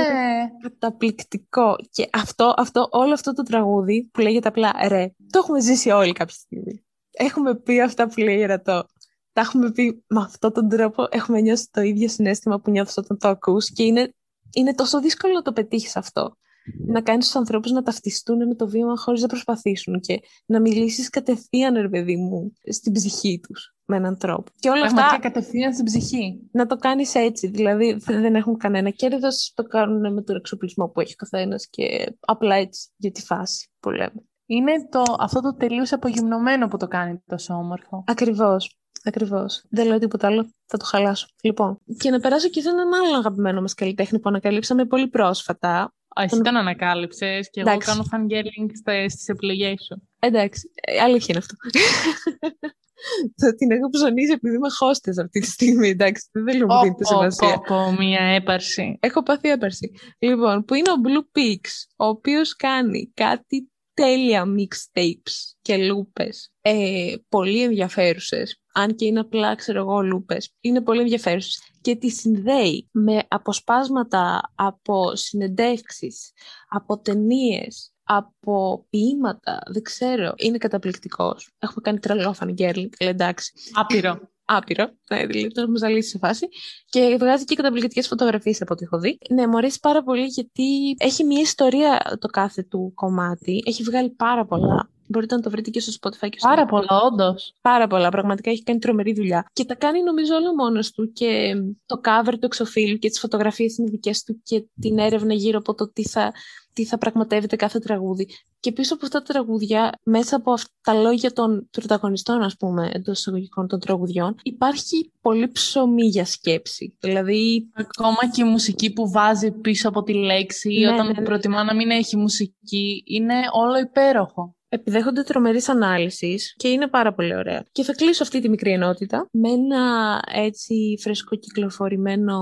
[0.61, 1.75] Καταπληκτικό.
[1.91, 6.11] Και αυτό, αυτό, όλο αυτό το τραγούδι που λέγεται απλά ρε, το έχουμε ζήσει όλοι
[6.11, 6.85] κάποια στιγμή.
[7.11, 8.85] Έχουμε πει αυτά που λέει ερατό.
[9.33, 13.17] Τα έχουμε πει με αυτόν τον τρόπο, έχουμε νιώσει το ίδιο συνέστημα που νιώθεις όταν
[13.17, 14.13] το ακούς και είναι,
[14.53, 16.37] είναι τόσο δύσκολο να το πετύχεις αυτό.
[16.85, 21.09] Να κάνεις τους ανθρώπους να ταυτιστούν με το βίωμα χωρίς να προσπαθήσουν και να μιλήσεις
[21.09, 24.51] κατευθείαν, ρε παιδί μου, στην ψυχή τους με έναν τρόπο.
[24.59, 26.39] Και όλα αυτά Πραγματικά κατευθείαν στην ψυχή.
[26.51, 27.47] να το κάνεις έτσι.
[27.47, 31.67] Δηλαδή δε- δεν έχουν κανένα κέρδος, το κάνουν με τον εξοπλισμό που έχει ο καθένας
[31.69, 34.23] και απλά έτσι για τη φάση που λέμε.
[34.45, 38.03] Είναι το, αυτό το τελείως απογυμνωμένο που το κάνει τόσο όμορφο.
[38.07, 38.77] Ακριβώς.
[39.05, 39.63] Ακριβώς.
[39.69, 40.49] Δεν λέω τίποτα άλλο.
[40.65, 41.27] Θα το χαλάσω.
[41.43, 45.93] Λοιπόν, και να περάσω και σε έναν άλλον αγαπημένο μας καλλιτέχνη που ανακαλύψαμε πολύ πρόσφατα.
[46.15, 47.87] Α, εσύ τον ανακάλυψες και εγώ Εντάξει.
[47.89, 50.07] κάνω fangirling στα- στις επιλογές σου.
[50.19, 51.55] Εντάξει, ε, αλήθεια είναι αυτό.
[53.41, 55.87] Θα την έχω ψωνίσει επειδή είμαι hostess αυτή τη στιγμή.
[55.89, 57.57] Εντάξει, δεν θέλω να μου δίνετε Πω, πω, σημασία.
[57.59, 58.97] πω, πω, μία έπαρση.
[58.99, 59.91] Έχω πάθει έπαρση.
[60.19, 61.59] Λοιπόν, που είναι ο Blue Pix,
[61.97, 66.51] ο οποίος κάνει κάτι τέλεια mixtapes και λούπες.
[66.61, 68.61] Ε, πολύ ενδιαφέρουσες.
[68.73, 70.53] Αν και είναι απλά, ξέρω εγώ, λούπες.
[70.61, 71.61] Είναι πολύ ενδιαφέρουσες.
[71.81, 76.31] Και τις συνδέει με αποσπάσματα από συνεντεύξεις,
[76.69, 80.33] από ταινίες, από ποίηματα, δεν ξέρω.
[80.37, 81.49] Είναι καταπληκτικός.
[81.59, 84.19] Έχουμε κάνει τρελό fangirling, αλλά εντάξει Άπειρο.
[84.45, 84.89] άπειρο.
[85.09, 86.47] Ναι, δηλαδή το έχουμε ζαλίσει σε φάση.
[86.85, 89.17] Και βγάζει και καταπληκτικές φωτογραφίες από ό,τι έχω δει.
[89.29, 93.63] Ναι, μου αρέσει πάρα πολύ γιατί έχει μια ιστορία το κάθε του κομμάτι.
[93.65, 94.89] Έχει βγάλει πάρα πολλά.
[95.13, 96.69] Μπορείτε να το βρείτε και στο Spotify και στο Πάρα YouTube.
[96.69, 97.53] πολλά, όντως.
[97.61, 98.09] Πάρα πολλά.
[98.09, 99.45] Πραγματικά έχει κάνει τρομερή δουλειά.
[99.53, 101.11] Και τα κάνει νομίζω όλο μόνος του.
[101.11, 101.53] Και
[101.85, 105.73] το cover του εξωφύλου και τις φωτογραφίες είναι δικές του και την έρευνα γύρω από
[105.73, 106.31] το τι θα,
[106.73, 108.27] τι θα πραγματεύεται κάθε τραγούδι.
[108.59, 112.89] Και πίσω από αυτά τα τραγούδια, μέσα από αυτά τα λόγια των πρωταγωνιστών, ας πούμε,
[112.93, 116.97] εντός εισαγωγικών των τραγουδιών, υπάρχει πολύ ψωμί για σκέψη.
[116.99, 121.23] Δηλαδή, Ακόμα και η μουσική που βάζει πίσω από τη λέξη, Ναι, όταν ναι, ναι.
[121.23, 124.55] προτιμά να μην έχει μουσική, είναι όλο υπέροχο.
[124.73, 127.65] Επιδέχονται τρομερής ανάλυσης και είναι πάρα πολύ ωραία.
[127.71, 132.37] Και θα κλείσω αυτή τη μικρή ενότητα με ένα έτσι φρεσκό κυκλοφορημένο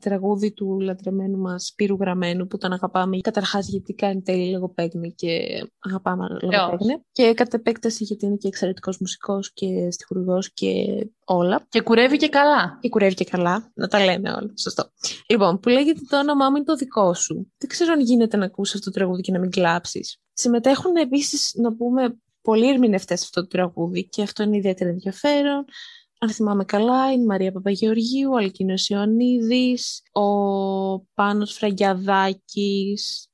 [0.00, 5.38] τραγούδι του λατρεμένου μας Σπύρου Γραμμένου που τον αγαπάμε καταρχάς γιατί κάνει τέλειο λογοπαίγνη και
[5.78, 7.00] αγαπάμε λογοπαίγνη.
[7.12, 10.70] Και κατ' επέκταση γιατί είναι και εξαιρετικός μουσικός και στιχουργός και
[11.24, 11.66] όλα.
[11.68, 12.78] Και κουρεύει και καλά.
[12.80, 14.50] Και κουρεύει και καλά, να τα λέμε όλα.
[14.62, 14.90] Σωστό.
[15.28, 17.34] Λοιπόν, που λέγεται το όνομά μου είναι το δικό σου.
[17.58, 20.20] Δεν ξέρω αν γίνεται να ακούσει αυτό το τραγούδι και να μην κλάψεις.
[20.38, 25.64] Συμμετέχουν επίσης, να πούμε, πολλοί ερμηνευτές σε αυτό το τραγούδι και αυτό είναι ιδιαίτερα ενδιαφέρον.
[26.18, 30.24] Αν θυμάμαι καλά, είναι η Μαρία Παπαγεωργίου, ο Αλκίνος Ιωνίδης, ο
[31.00, 33.28] Πάνος Φραγκιαδάκης,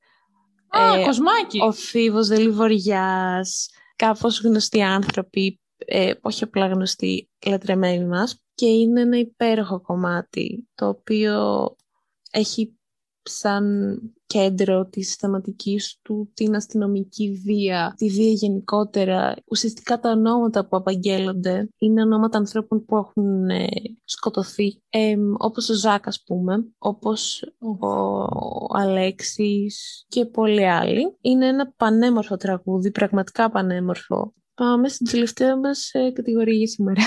[0.67, 1.59] Α, ε, Κοσμάκι.
[1.61, 8.43] ο Φίβος Δελιβοριάς, κάπως γνωστοί άνθρωποι, ε, όχι απλά γνωστοί, λατρεμένοι μας.
[8.55, 11.67] Και είναι ένα υπέροχο κομμάτι, το οποίο
[12.31, 12.77] έχει
[13.23, 13.99] σαν
[14.33, 19.35] κέντρο της θεματικής του την αστυνομική βία, τη βία γενικότερα.
[19.45, 23.67] Ουσιαστικά τα ονόματα που απαγγέλλονται είναι ονόματα ανθρώπων που έχουν ε,
[24.03, 31.17] σκοτωθεί, ε, όπως ο Ζάκ ας πούμε, όπως ο Αλέξης και πολλοί άλλοι.
[31.21, 34.33] Είναι ένα πανέμορφο τραγούδι, πραγματικά πανέμορφο.
[34.53, 37.01] Πάμε στην τελευταία μας ε, κατηγορία για σήμερα.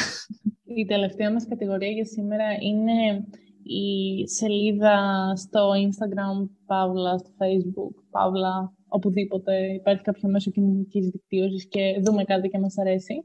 [0.64, 3.24] Η τελευταία μας κατηγορία για σήμερα είναι
[3.66, 4.96] η σελίδα
[5.36, 12.48] στο Instagram, Παύλα, στο Facebook, Παύλα, οπουδήποτε υπάρχει κάποιο μέσο κοινωνικής δικτύωσης και δούμε κάτι
[12.48, 13.24] και μας αρέσει.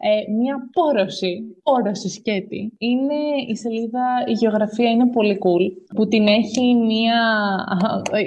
[0.00, 2.72] Ε, μία πόρωση, πόρωση σκέτη.
[2.78, 3.14] Είναι
[3.48, 7.20] η σελίδα, η γεωγραφία είναι πολύ cool, που την έχει μία,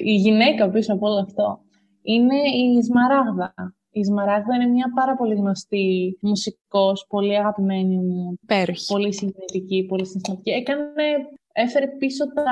[0.03, 1.59] η γυναίκα πίσω από όλο αυτό.
[2.01, 3.53] Είναι η Σμαράγδα.
[3.91, 8.37] Η Σμαράγδα είναι μια πάρα πολύ γνωστή μουσικός, πολύ αγαπημένη μου.
[8.45, 8.93] Πέροχη.
[8.93, 10.49] Πολύ συγκινητική, πολύ συναισθηματική.
[10.49, 10.83] Έκανε,
[11.53, 12.43] έφερε πίσω τα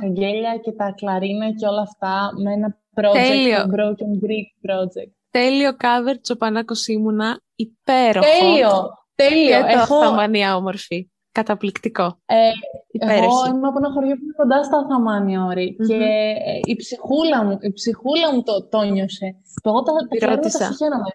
[0.00, 3.62] καγγέλια και τα κλαρίνα και όλα αυτά με ένα project, Τέλειο.
[3.66, 5.10] το Broken Greek Project.
[5.30, 8.26] Τέλειο cover Τσοπανάκος ήμουνα, υπέροχο.
[8.40, 8.70] Τέλειο!
[9.14, 9.66] Τέλειο!
[9.66, 11.08] Και το Έχω, Αθαμανία όμορφη.
[11.32, 12.18] Καταπληκτικό.
[12.26, 12.52] ε, εγώ
[12.90, 13.48] Υπέροχη.
[13.50, 15.86] είμαι από ένα χωριό που είναι κοντά στα Αθαμάνια όρη Μμμ.
[15.88, 19.28] και ε, η ψυχούλα μου, η ψυχούλα μου το, το νιώσε.
[19.62, 20.64] Που εγώ τα, τα Τη κλαρίνα τα ρώτησα.
[20.64, 21.10] συγχαίρομαι.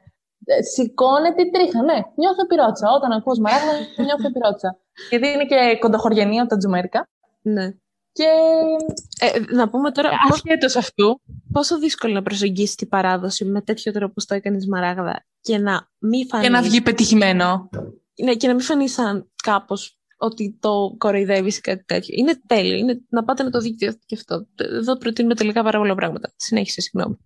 [0.46, 1.98] Ε, Σηκώνεται η τρίχα, ναι.
[2.16, 2.88] Νιώθω πυρότσα.
[2.98, 3.74] Όταν ακούω μαράγδα,
[4.08, 4.70] νιώθω πυρότσα.
[5.10, 7.10] Γιατί είναι και κοντοχωριανή από τα Τζουμέρικα.
[7.54, 7.74] Ναι.
[8.12, 8.26] Και
[9.20, 13.92] Ε, να πούμε τώρα πώς, ασχέτως αυτού, πόσο δύσκολο να προσεγγίσεις την παράδοση με τέτοιο
[13.92, 16.44] τρόπο που το έκανες Μαράγδα και να μην φανεί.
[16.44, 17.70] και να βγει πετυχημένο.
[18.24, 22.16] Ναι, και να μην φανείς σαν κάπως ότι το κοροϊδεύεις ή κάτι τέτοιο.
[22.18, 22.78] Είναι τέλειο.
[22.78, 24.48] Είναι να πάτε να το δείτε και αυτό.
[24.56, 26.34] Εδώ προτείνουμε τελικά πάρα πολλά πράγματα.
[26.36, 27.18] Συνέχισε, συγγνώμη.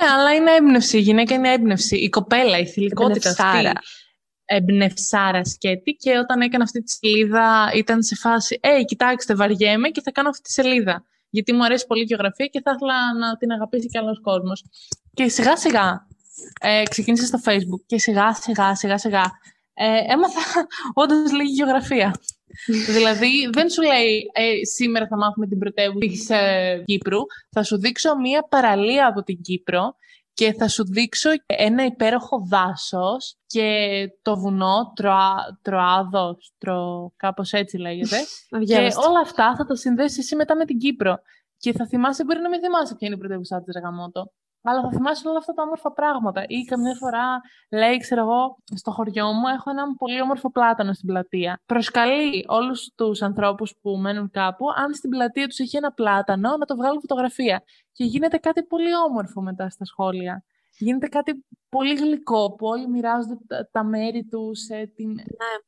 [0.00, 0.96] Ναι, αλλά είναι έμπνευση.
[0.96, 1.96] Η γυναίκα είναι έμπνευση.
[1.96, 3.68] Η κοπέλα, η θηλυκότητα αυτή.
[4.46, 5.28] Εμπνευσάρα.
[5.28, 5.92] Εμπνευσάρα σκέτη.
[5.92, 10.28] Και όταν έκανε αυτή τη σελίδα, ήταν σε φάση, Ε, κοιτάξτε, βαριέμαι και θα κάνω
[10.28, 11.04] αυτή τη σελίδα.
[11.30, 14.64] Γιατί μου αρέσει πολύ η γεωγραφία και θα ήθελα να την αγαπήσει κι άλλος κόσμος.
[15.14, 16.06] Και σιγά σιγά
[16.60, 19.24] ε, ξεκίνησε στο Facebook και σιγά σιγά σιγά σιγά
[19.74, 20.40] ε, έμαθα
[21.02, 22.20] όντως λίγη γεωγραφία.
[22.86, 27.18] δηλαδή, δεν σου λέει ε, σήμερα θα μάθουμε την πρωτεύουσα της ε, Κύπρου.
[27.50, 29.94] Θα σου δείξω μία παραλία από την Κύπρο
[30.36, 33.68] και θα σου δείξω ένα υπέροχο δάσος και
[34.22, 38.16] το βουνό τροα, Τροάδος, τρο, κάπως έτσι λέγεται.
[38.48, 39.08] και Αδιάβαστα.
[39.08, 41.18] όλα αυτά θα τα συνδέσεις εσύ μετά με την Κύπρο.
[41.56, 44.32] Και θα θυμάσαι, μπορεί να μην θυμάσαι ποια είναι η πρωτεύουσά της Ρεγαμότο.
[44.68, 46.44] Αλλά θα θυμάσαι όλα αυτά τα όμορφα πράγματα.
[46.48, 51.06] Ή καμιά φορά λέει, ξέρω εγώ, στο χωριό μου έχω έναν πολύ όμορφο πλάτανο στην
[51.08, 51.60] πλατεία.
[51.66, 56.64] Προσκαλεί όλους τους ανθρώπους που μένουν κάπου, αν στην πλατεία τους έχει ένα πλάτανο, να
[56.66, 57.62] το βγάλουν φωτογραφία.
[57.92, 60.44] Και γίνεται κάτι πολύ όμορφο μετά στα σχόλια.
[60.78, 64.66] Γίνεται κάτι πολύ γλυκό που όλοι μοιράζονται τα, τα μέρη τους,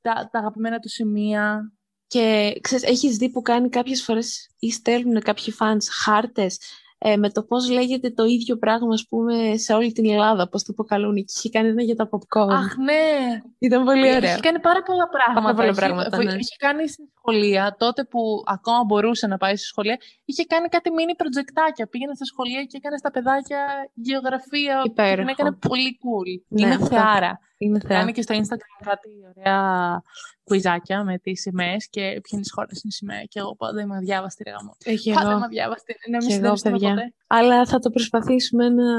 [0.00, 1.72] τα, τα αγαπημένα τους σημεία.
[2.06, 6.58] Και ξέρεις, έχεις δει που κάνει κάποιες φορές ή στέλνουν κάποιοι φανς χάρτες
[6.98, 10.62] ε, με το πώς λέγεται το ίδιο πράγμα, ας πούμε, σε όλη την Ελλάδα, πώς
[10.62, 11.14] το αποκαλούν.
[11.14, 12.50] Και είχε κάνει ένα για τα popcorn.
[12.52, 13.40] Αχ, ναι!
[13.58, 14.30] Ήταν πολύ ωραίο.
[14.30, 15.40] Έχει κάνει πάρα πολλά πράγματα.
[15.40, 16.32] Πάρα πολλά Έχει- πράγματα, βο- ναι.
[16.32, 20.90] Είχε κάνει στη σχολεία, τότε που ακόμα μπορούσε να πάει στη σχολεία, είχε κάνει κάτι
[20.92, 21.86] mini προτζεκτάκια.
[21.86, 23.58] Πήγαινε στα σχολεία και έκανε στα παιδάκια
[23.94, 24.80] γεωγραφία.
[24.82, 25.16] Και Υπέροχο.
[25.16, 26.42] την έκανε πολύ cool.
[26.48, 26.86] Ναι, Είναι αυτά.
[26.86, 27.38] θεάρα.
[27.58, 27.98] Είναι θεά.
[27.98, 30.02] Κάνει και στο Instagram κάτι ωραία
[30.44, 33.22] κουιζάκια με τις σημαίες και ποιες χώρε είναι η σημαία.
[33.24, 34.76] Και εγώ πάντα είμαι αδιάβαστη ρε γαμό.
[34.84, 35.36] Έχει Πάντα εγώ.
[35.36, 35.94] είμαι αδιάβαστη.
[36.10, 36.88] Να μην Και εγώ, συντονιστούμε παιδιά.
[36.94, 37.14] ποτέ.
[37.26, 38.92] Αλλά θα το προσπαθήσουμε να,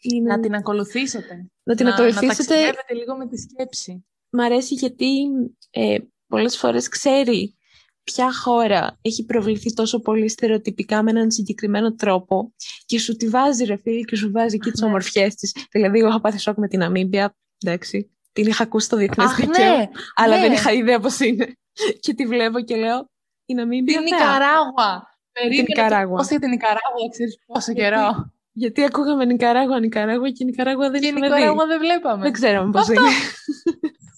[0.00, 0.28] είναι...
[0.34, 1.50] Να την ακολουθήσετε.
[1.62, 2.26] να την να, ακολουθήσετε.
[2.26, 4.06] Να ταξιδεύετε λίγο με τη σκέψη.
[4.30, 5.08] Μ' αρέσει γιατί
[5.70, 7.56] ε, πολλές φορές ξέρει
[8.04, 12.52] ποια χώρα έχει προβληθεί τόσο πολύ στερεοτυπικά με έναν συγκεκριμένο τρόπο
[12.86, 14.86] και σου τη βάζει ρε φίλε και σου βάζει εκεί τις Ναι.
[14.86, 15.54] ομορφιές της.
[15.70, 18.10] Δηλαδή, εγώ είχα πάθει σοκ με την Αμίμπια, εντάξει.
[18.32, 19.88] Την είχα ακούσει στο διεθνές Αχ, δίκαιο, ναι!
[20.14, 20.40] αλλά ναι.
[20.40, 21.56] δεν είχα ιδέα πώς είναι.
[22.00, 23.10] και τη βλέπω και λέω,
[23.44, 24.18] η Αμίμπια Την θέα.
[24.18, 25.18] Νικαράγουα.
[25.32, 26.16] Περίμενε Νικαράγουα.
[26.16, 28.32] Πώς για την Νικαράγουα, ξέρεις πόσο καιρό.
[28.52, 31.32] Γιατί ακούγαμε Νικαράγουα, Νικαράγουα και Νικαράγουα δεν Και η είχαμε δει.
[31.34, 32.22] Νικαράγουα δεν βλέπαμε.
[32.22, 32.92] Δεν ξέραμε πώς Αυτό.
[32.92, 33.10] είναι.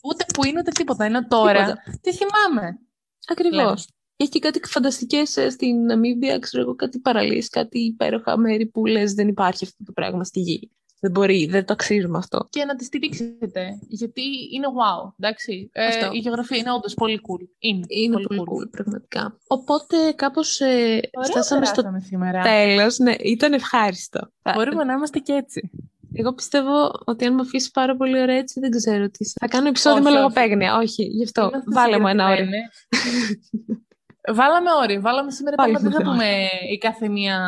[0.09, 1.05] Ούτε που είναι ούτε τίποτα.
[1.07, 1.65] Είναι τώρα.
[1.65, 1.83] Τίποτα.
[2.01, 2.79] Τι θυμάμαι.
[3.27, 3.89] Ακριβώς.
[4.17, 8.87] Έχει και κάτι φανταστικές ε, στην Ναμίμπια, ξέρω εγώ, κάτι παραλίες, κάτι υπέροχα μέρη που
[8.87, 10.71] λες δεν υπάρχει αυτό το πράγμα στη γη.
[11.07, 12.47] Δεν μπορεί, δεν το αξίζουμε αυτό.
[12.51, 13.79] Και να τη στηρίξετε.
[13.89, 14.23] Γιατί
[14.55, 15.13] είναι wow.
[15.21, 15.71] Εντάξει.
[15.73, 16.11] Ε, Αυτό.
[16.13, 17.47] η γεωγραφία είναι όντως πολύ cool.
[17.59, 19.39] Είναι, Είναι πολύ cool, πραγματικά.
[19.47, 22.43] Οπότε κάπως ε, Ωραία φτάσαμε στο περάσαμε σήμερα.
[22.43, 22.99] τέλος.
[22.99, 24.21] Ναι, ήταν ευχάριστο.
[24.55, 25.71] Μπορούμε να είμαστε και έτσι.
[26.13, 29.25] Εγώ πιστεύω ότι αν με αφήσεις πάρα πολύ ωραία έτσι, δεν ξέρω τι.
[29.41, 30.19] Θα κάνω επεισόδιο Όχι, με όχι.
[30.19, 30.77] λογοπαίγνια.
[30.77, 31.41] Όχι, γι' αυτό.
[31.41, 32.45] Είμαστε Βάλε μου ένα όριο.
[32.45, 33.87] συγκρατημένοι.
[34.35, 35.01] Βάλαμε όριο.
[35.01, 35.89] Βάλαμε σήμερα Πάλι πράγμα.
[35.91, 37.39] Δεν θα έχουμε πούμε η κάθε μία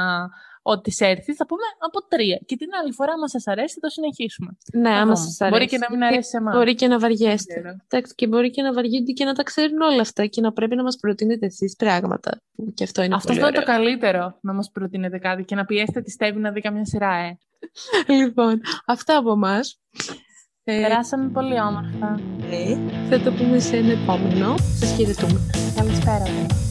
[0.72, 1.34] ό,τι σε έρθει.
[1.34, 2.38] Θα πούμε από τρία.
[2.46, 4.50] Και την άλλη φορά, άμα σας αρέσει, θα το συνεχίσουμε.
[4.72, 5.16] Ναι, Θα άμα δούμε.
[5.26, 5.54] σας αρέσει.
[5.56, 6.54] Μπορεί και να μην Γιατί αρέσει σε εμάς.
[6.54, 7.54] Μπορεί και να βαριέστε.
[7.88, 10.76] Εντάξει, και μπορεί και να βαριούνται και να τα ξέρουν όλα αυτά και να πρέπει
[10.76, 12.30] να μας προτείνετε εσείς πράγματα.
[12.56, 13.76] Που Και αυτό είναι Αυτό πολύ θα είναι το ωραίο.
[13.76, 17.38] καλύτερο να μας προτείνετε κάτι και να πιέσετε τη Στέβη να δει καμιά σειρά, ε.
[18.20, 19.80] Λοιπόν, αυτά από εμάς.
[20.64, 22.20] Ε, Περάσαμε πολύ όμορφα.
[22.48, 22.78] ναι,
[23.10, 24.54] θα το πούμε σε ένα επόμενο.
[24.58, 25.40] Σας χαιρετούμε.
[25.76, 26.67] Καλησπέρα.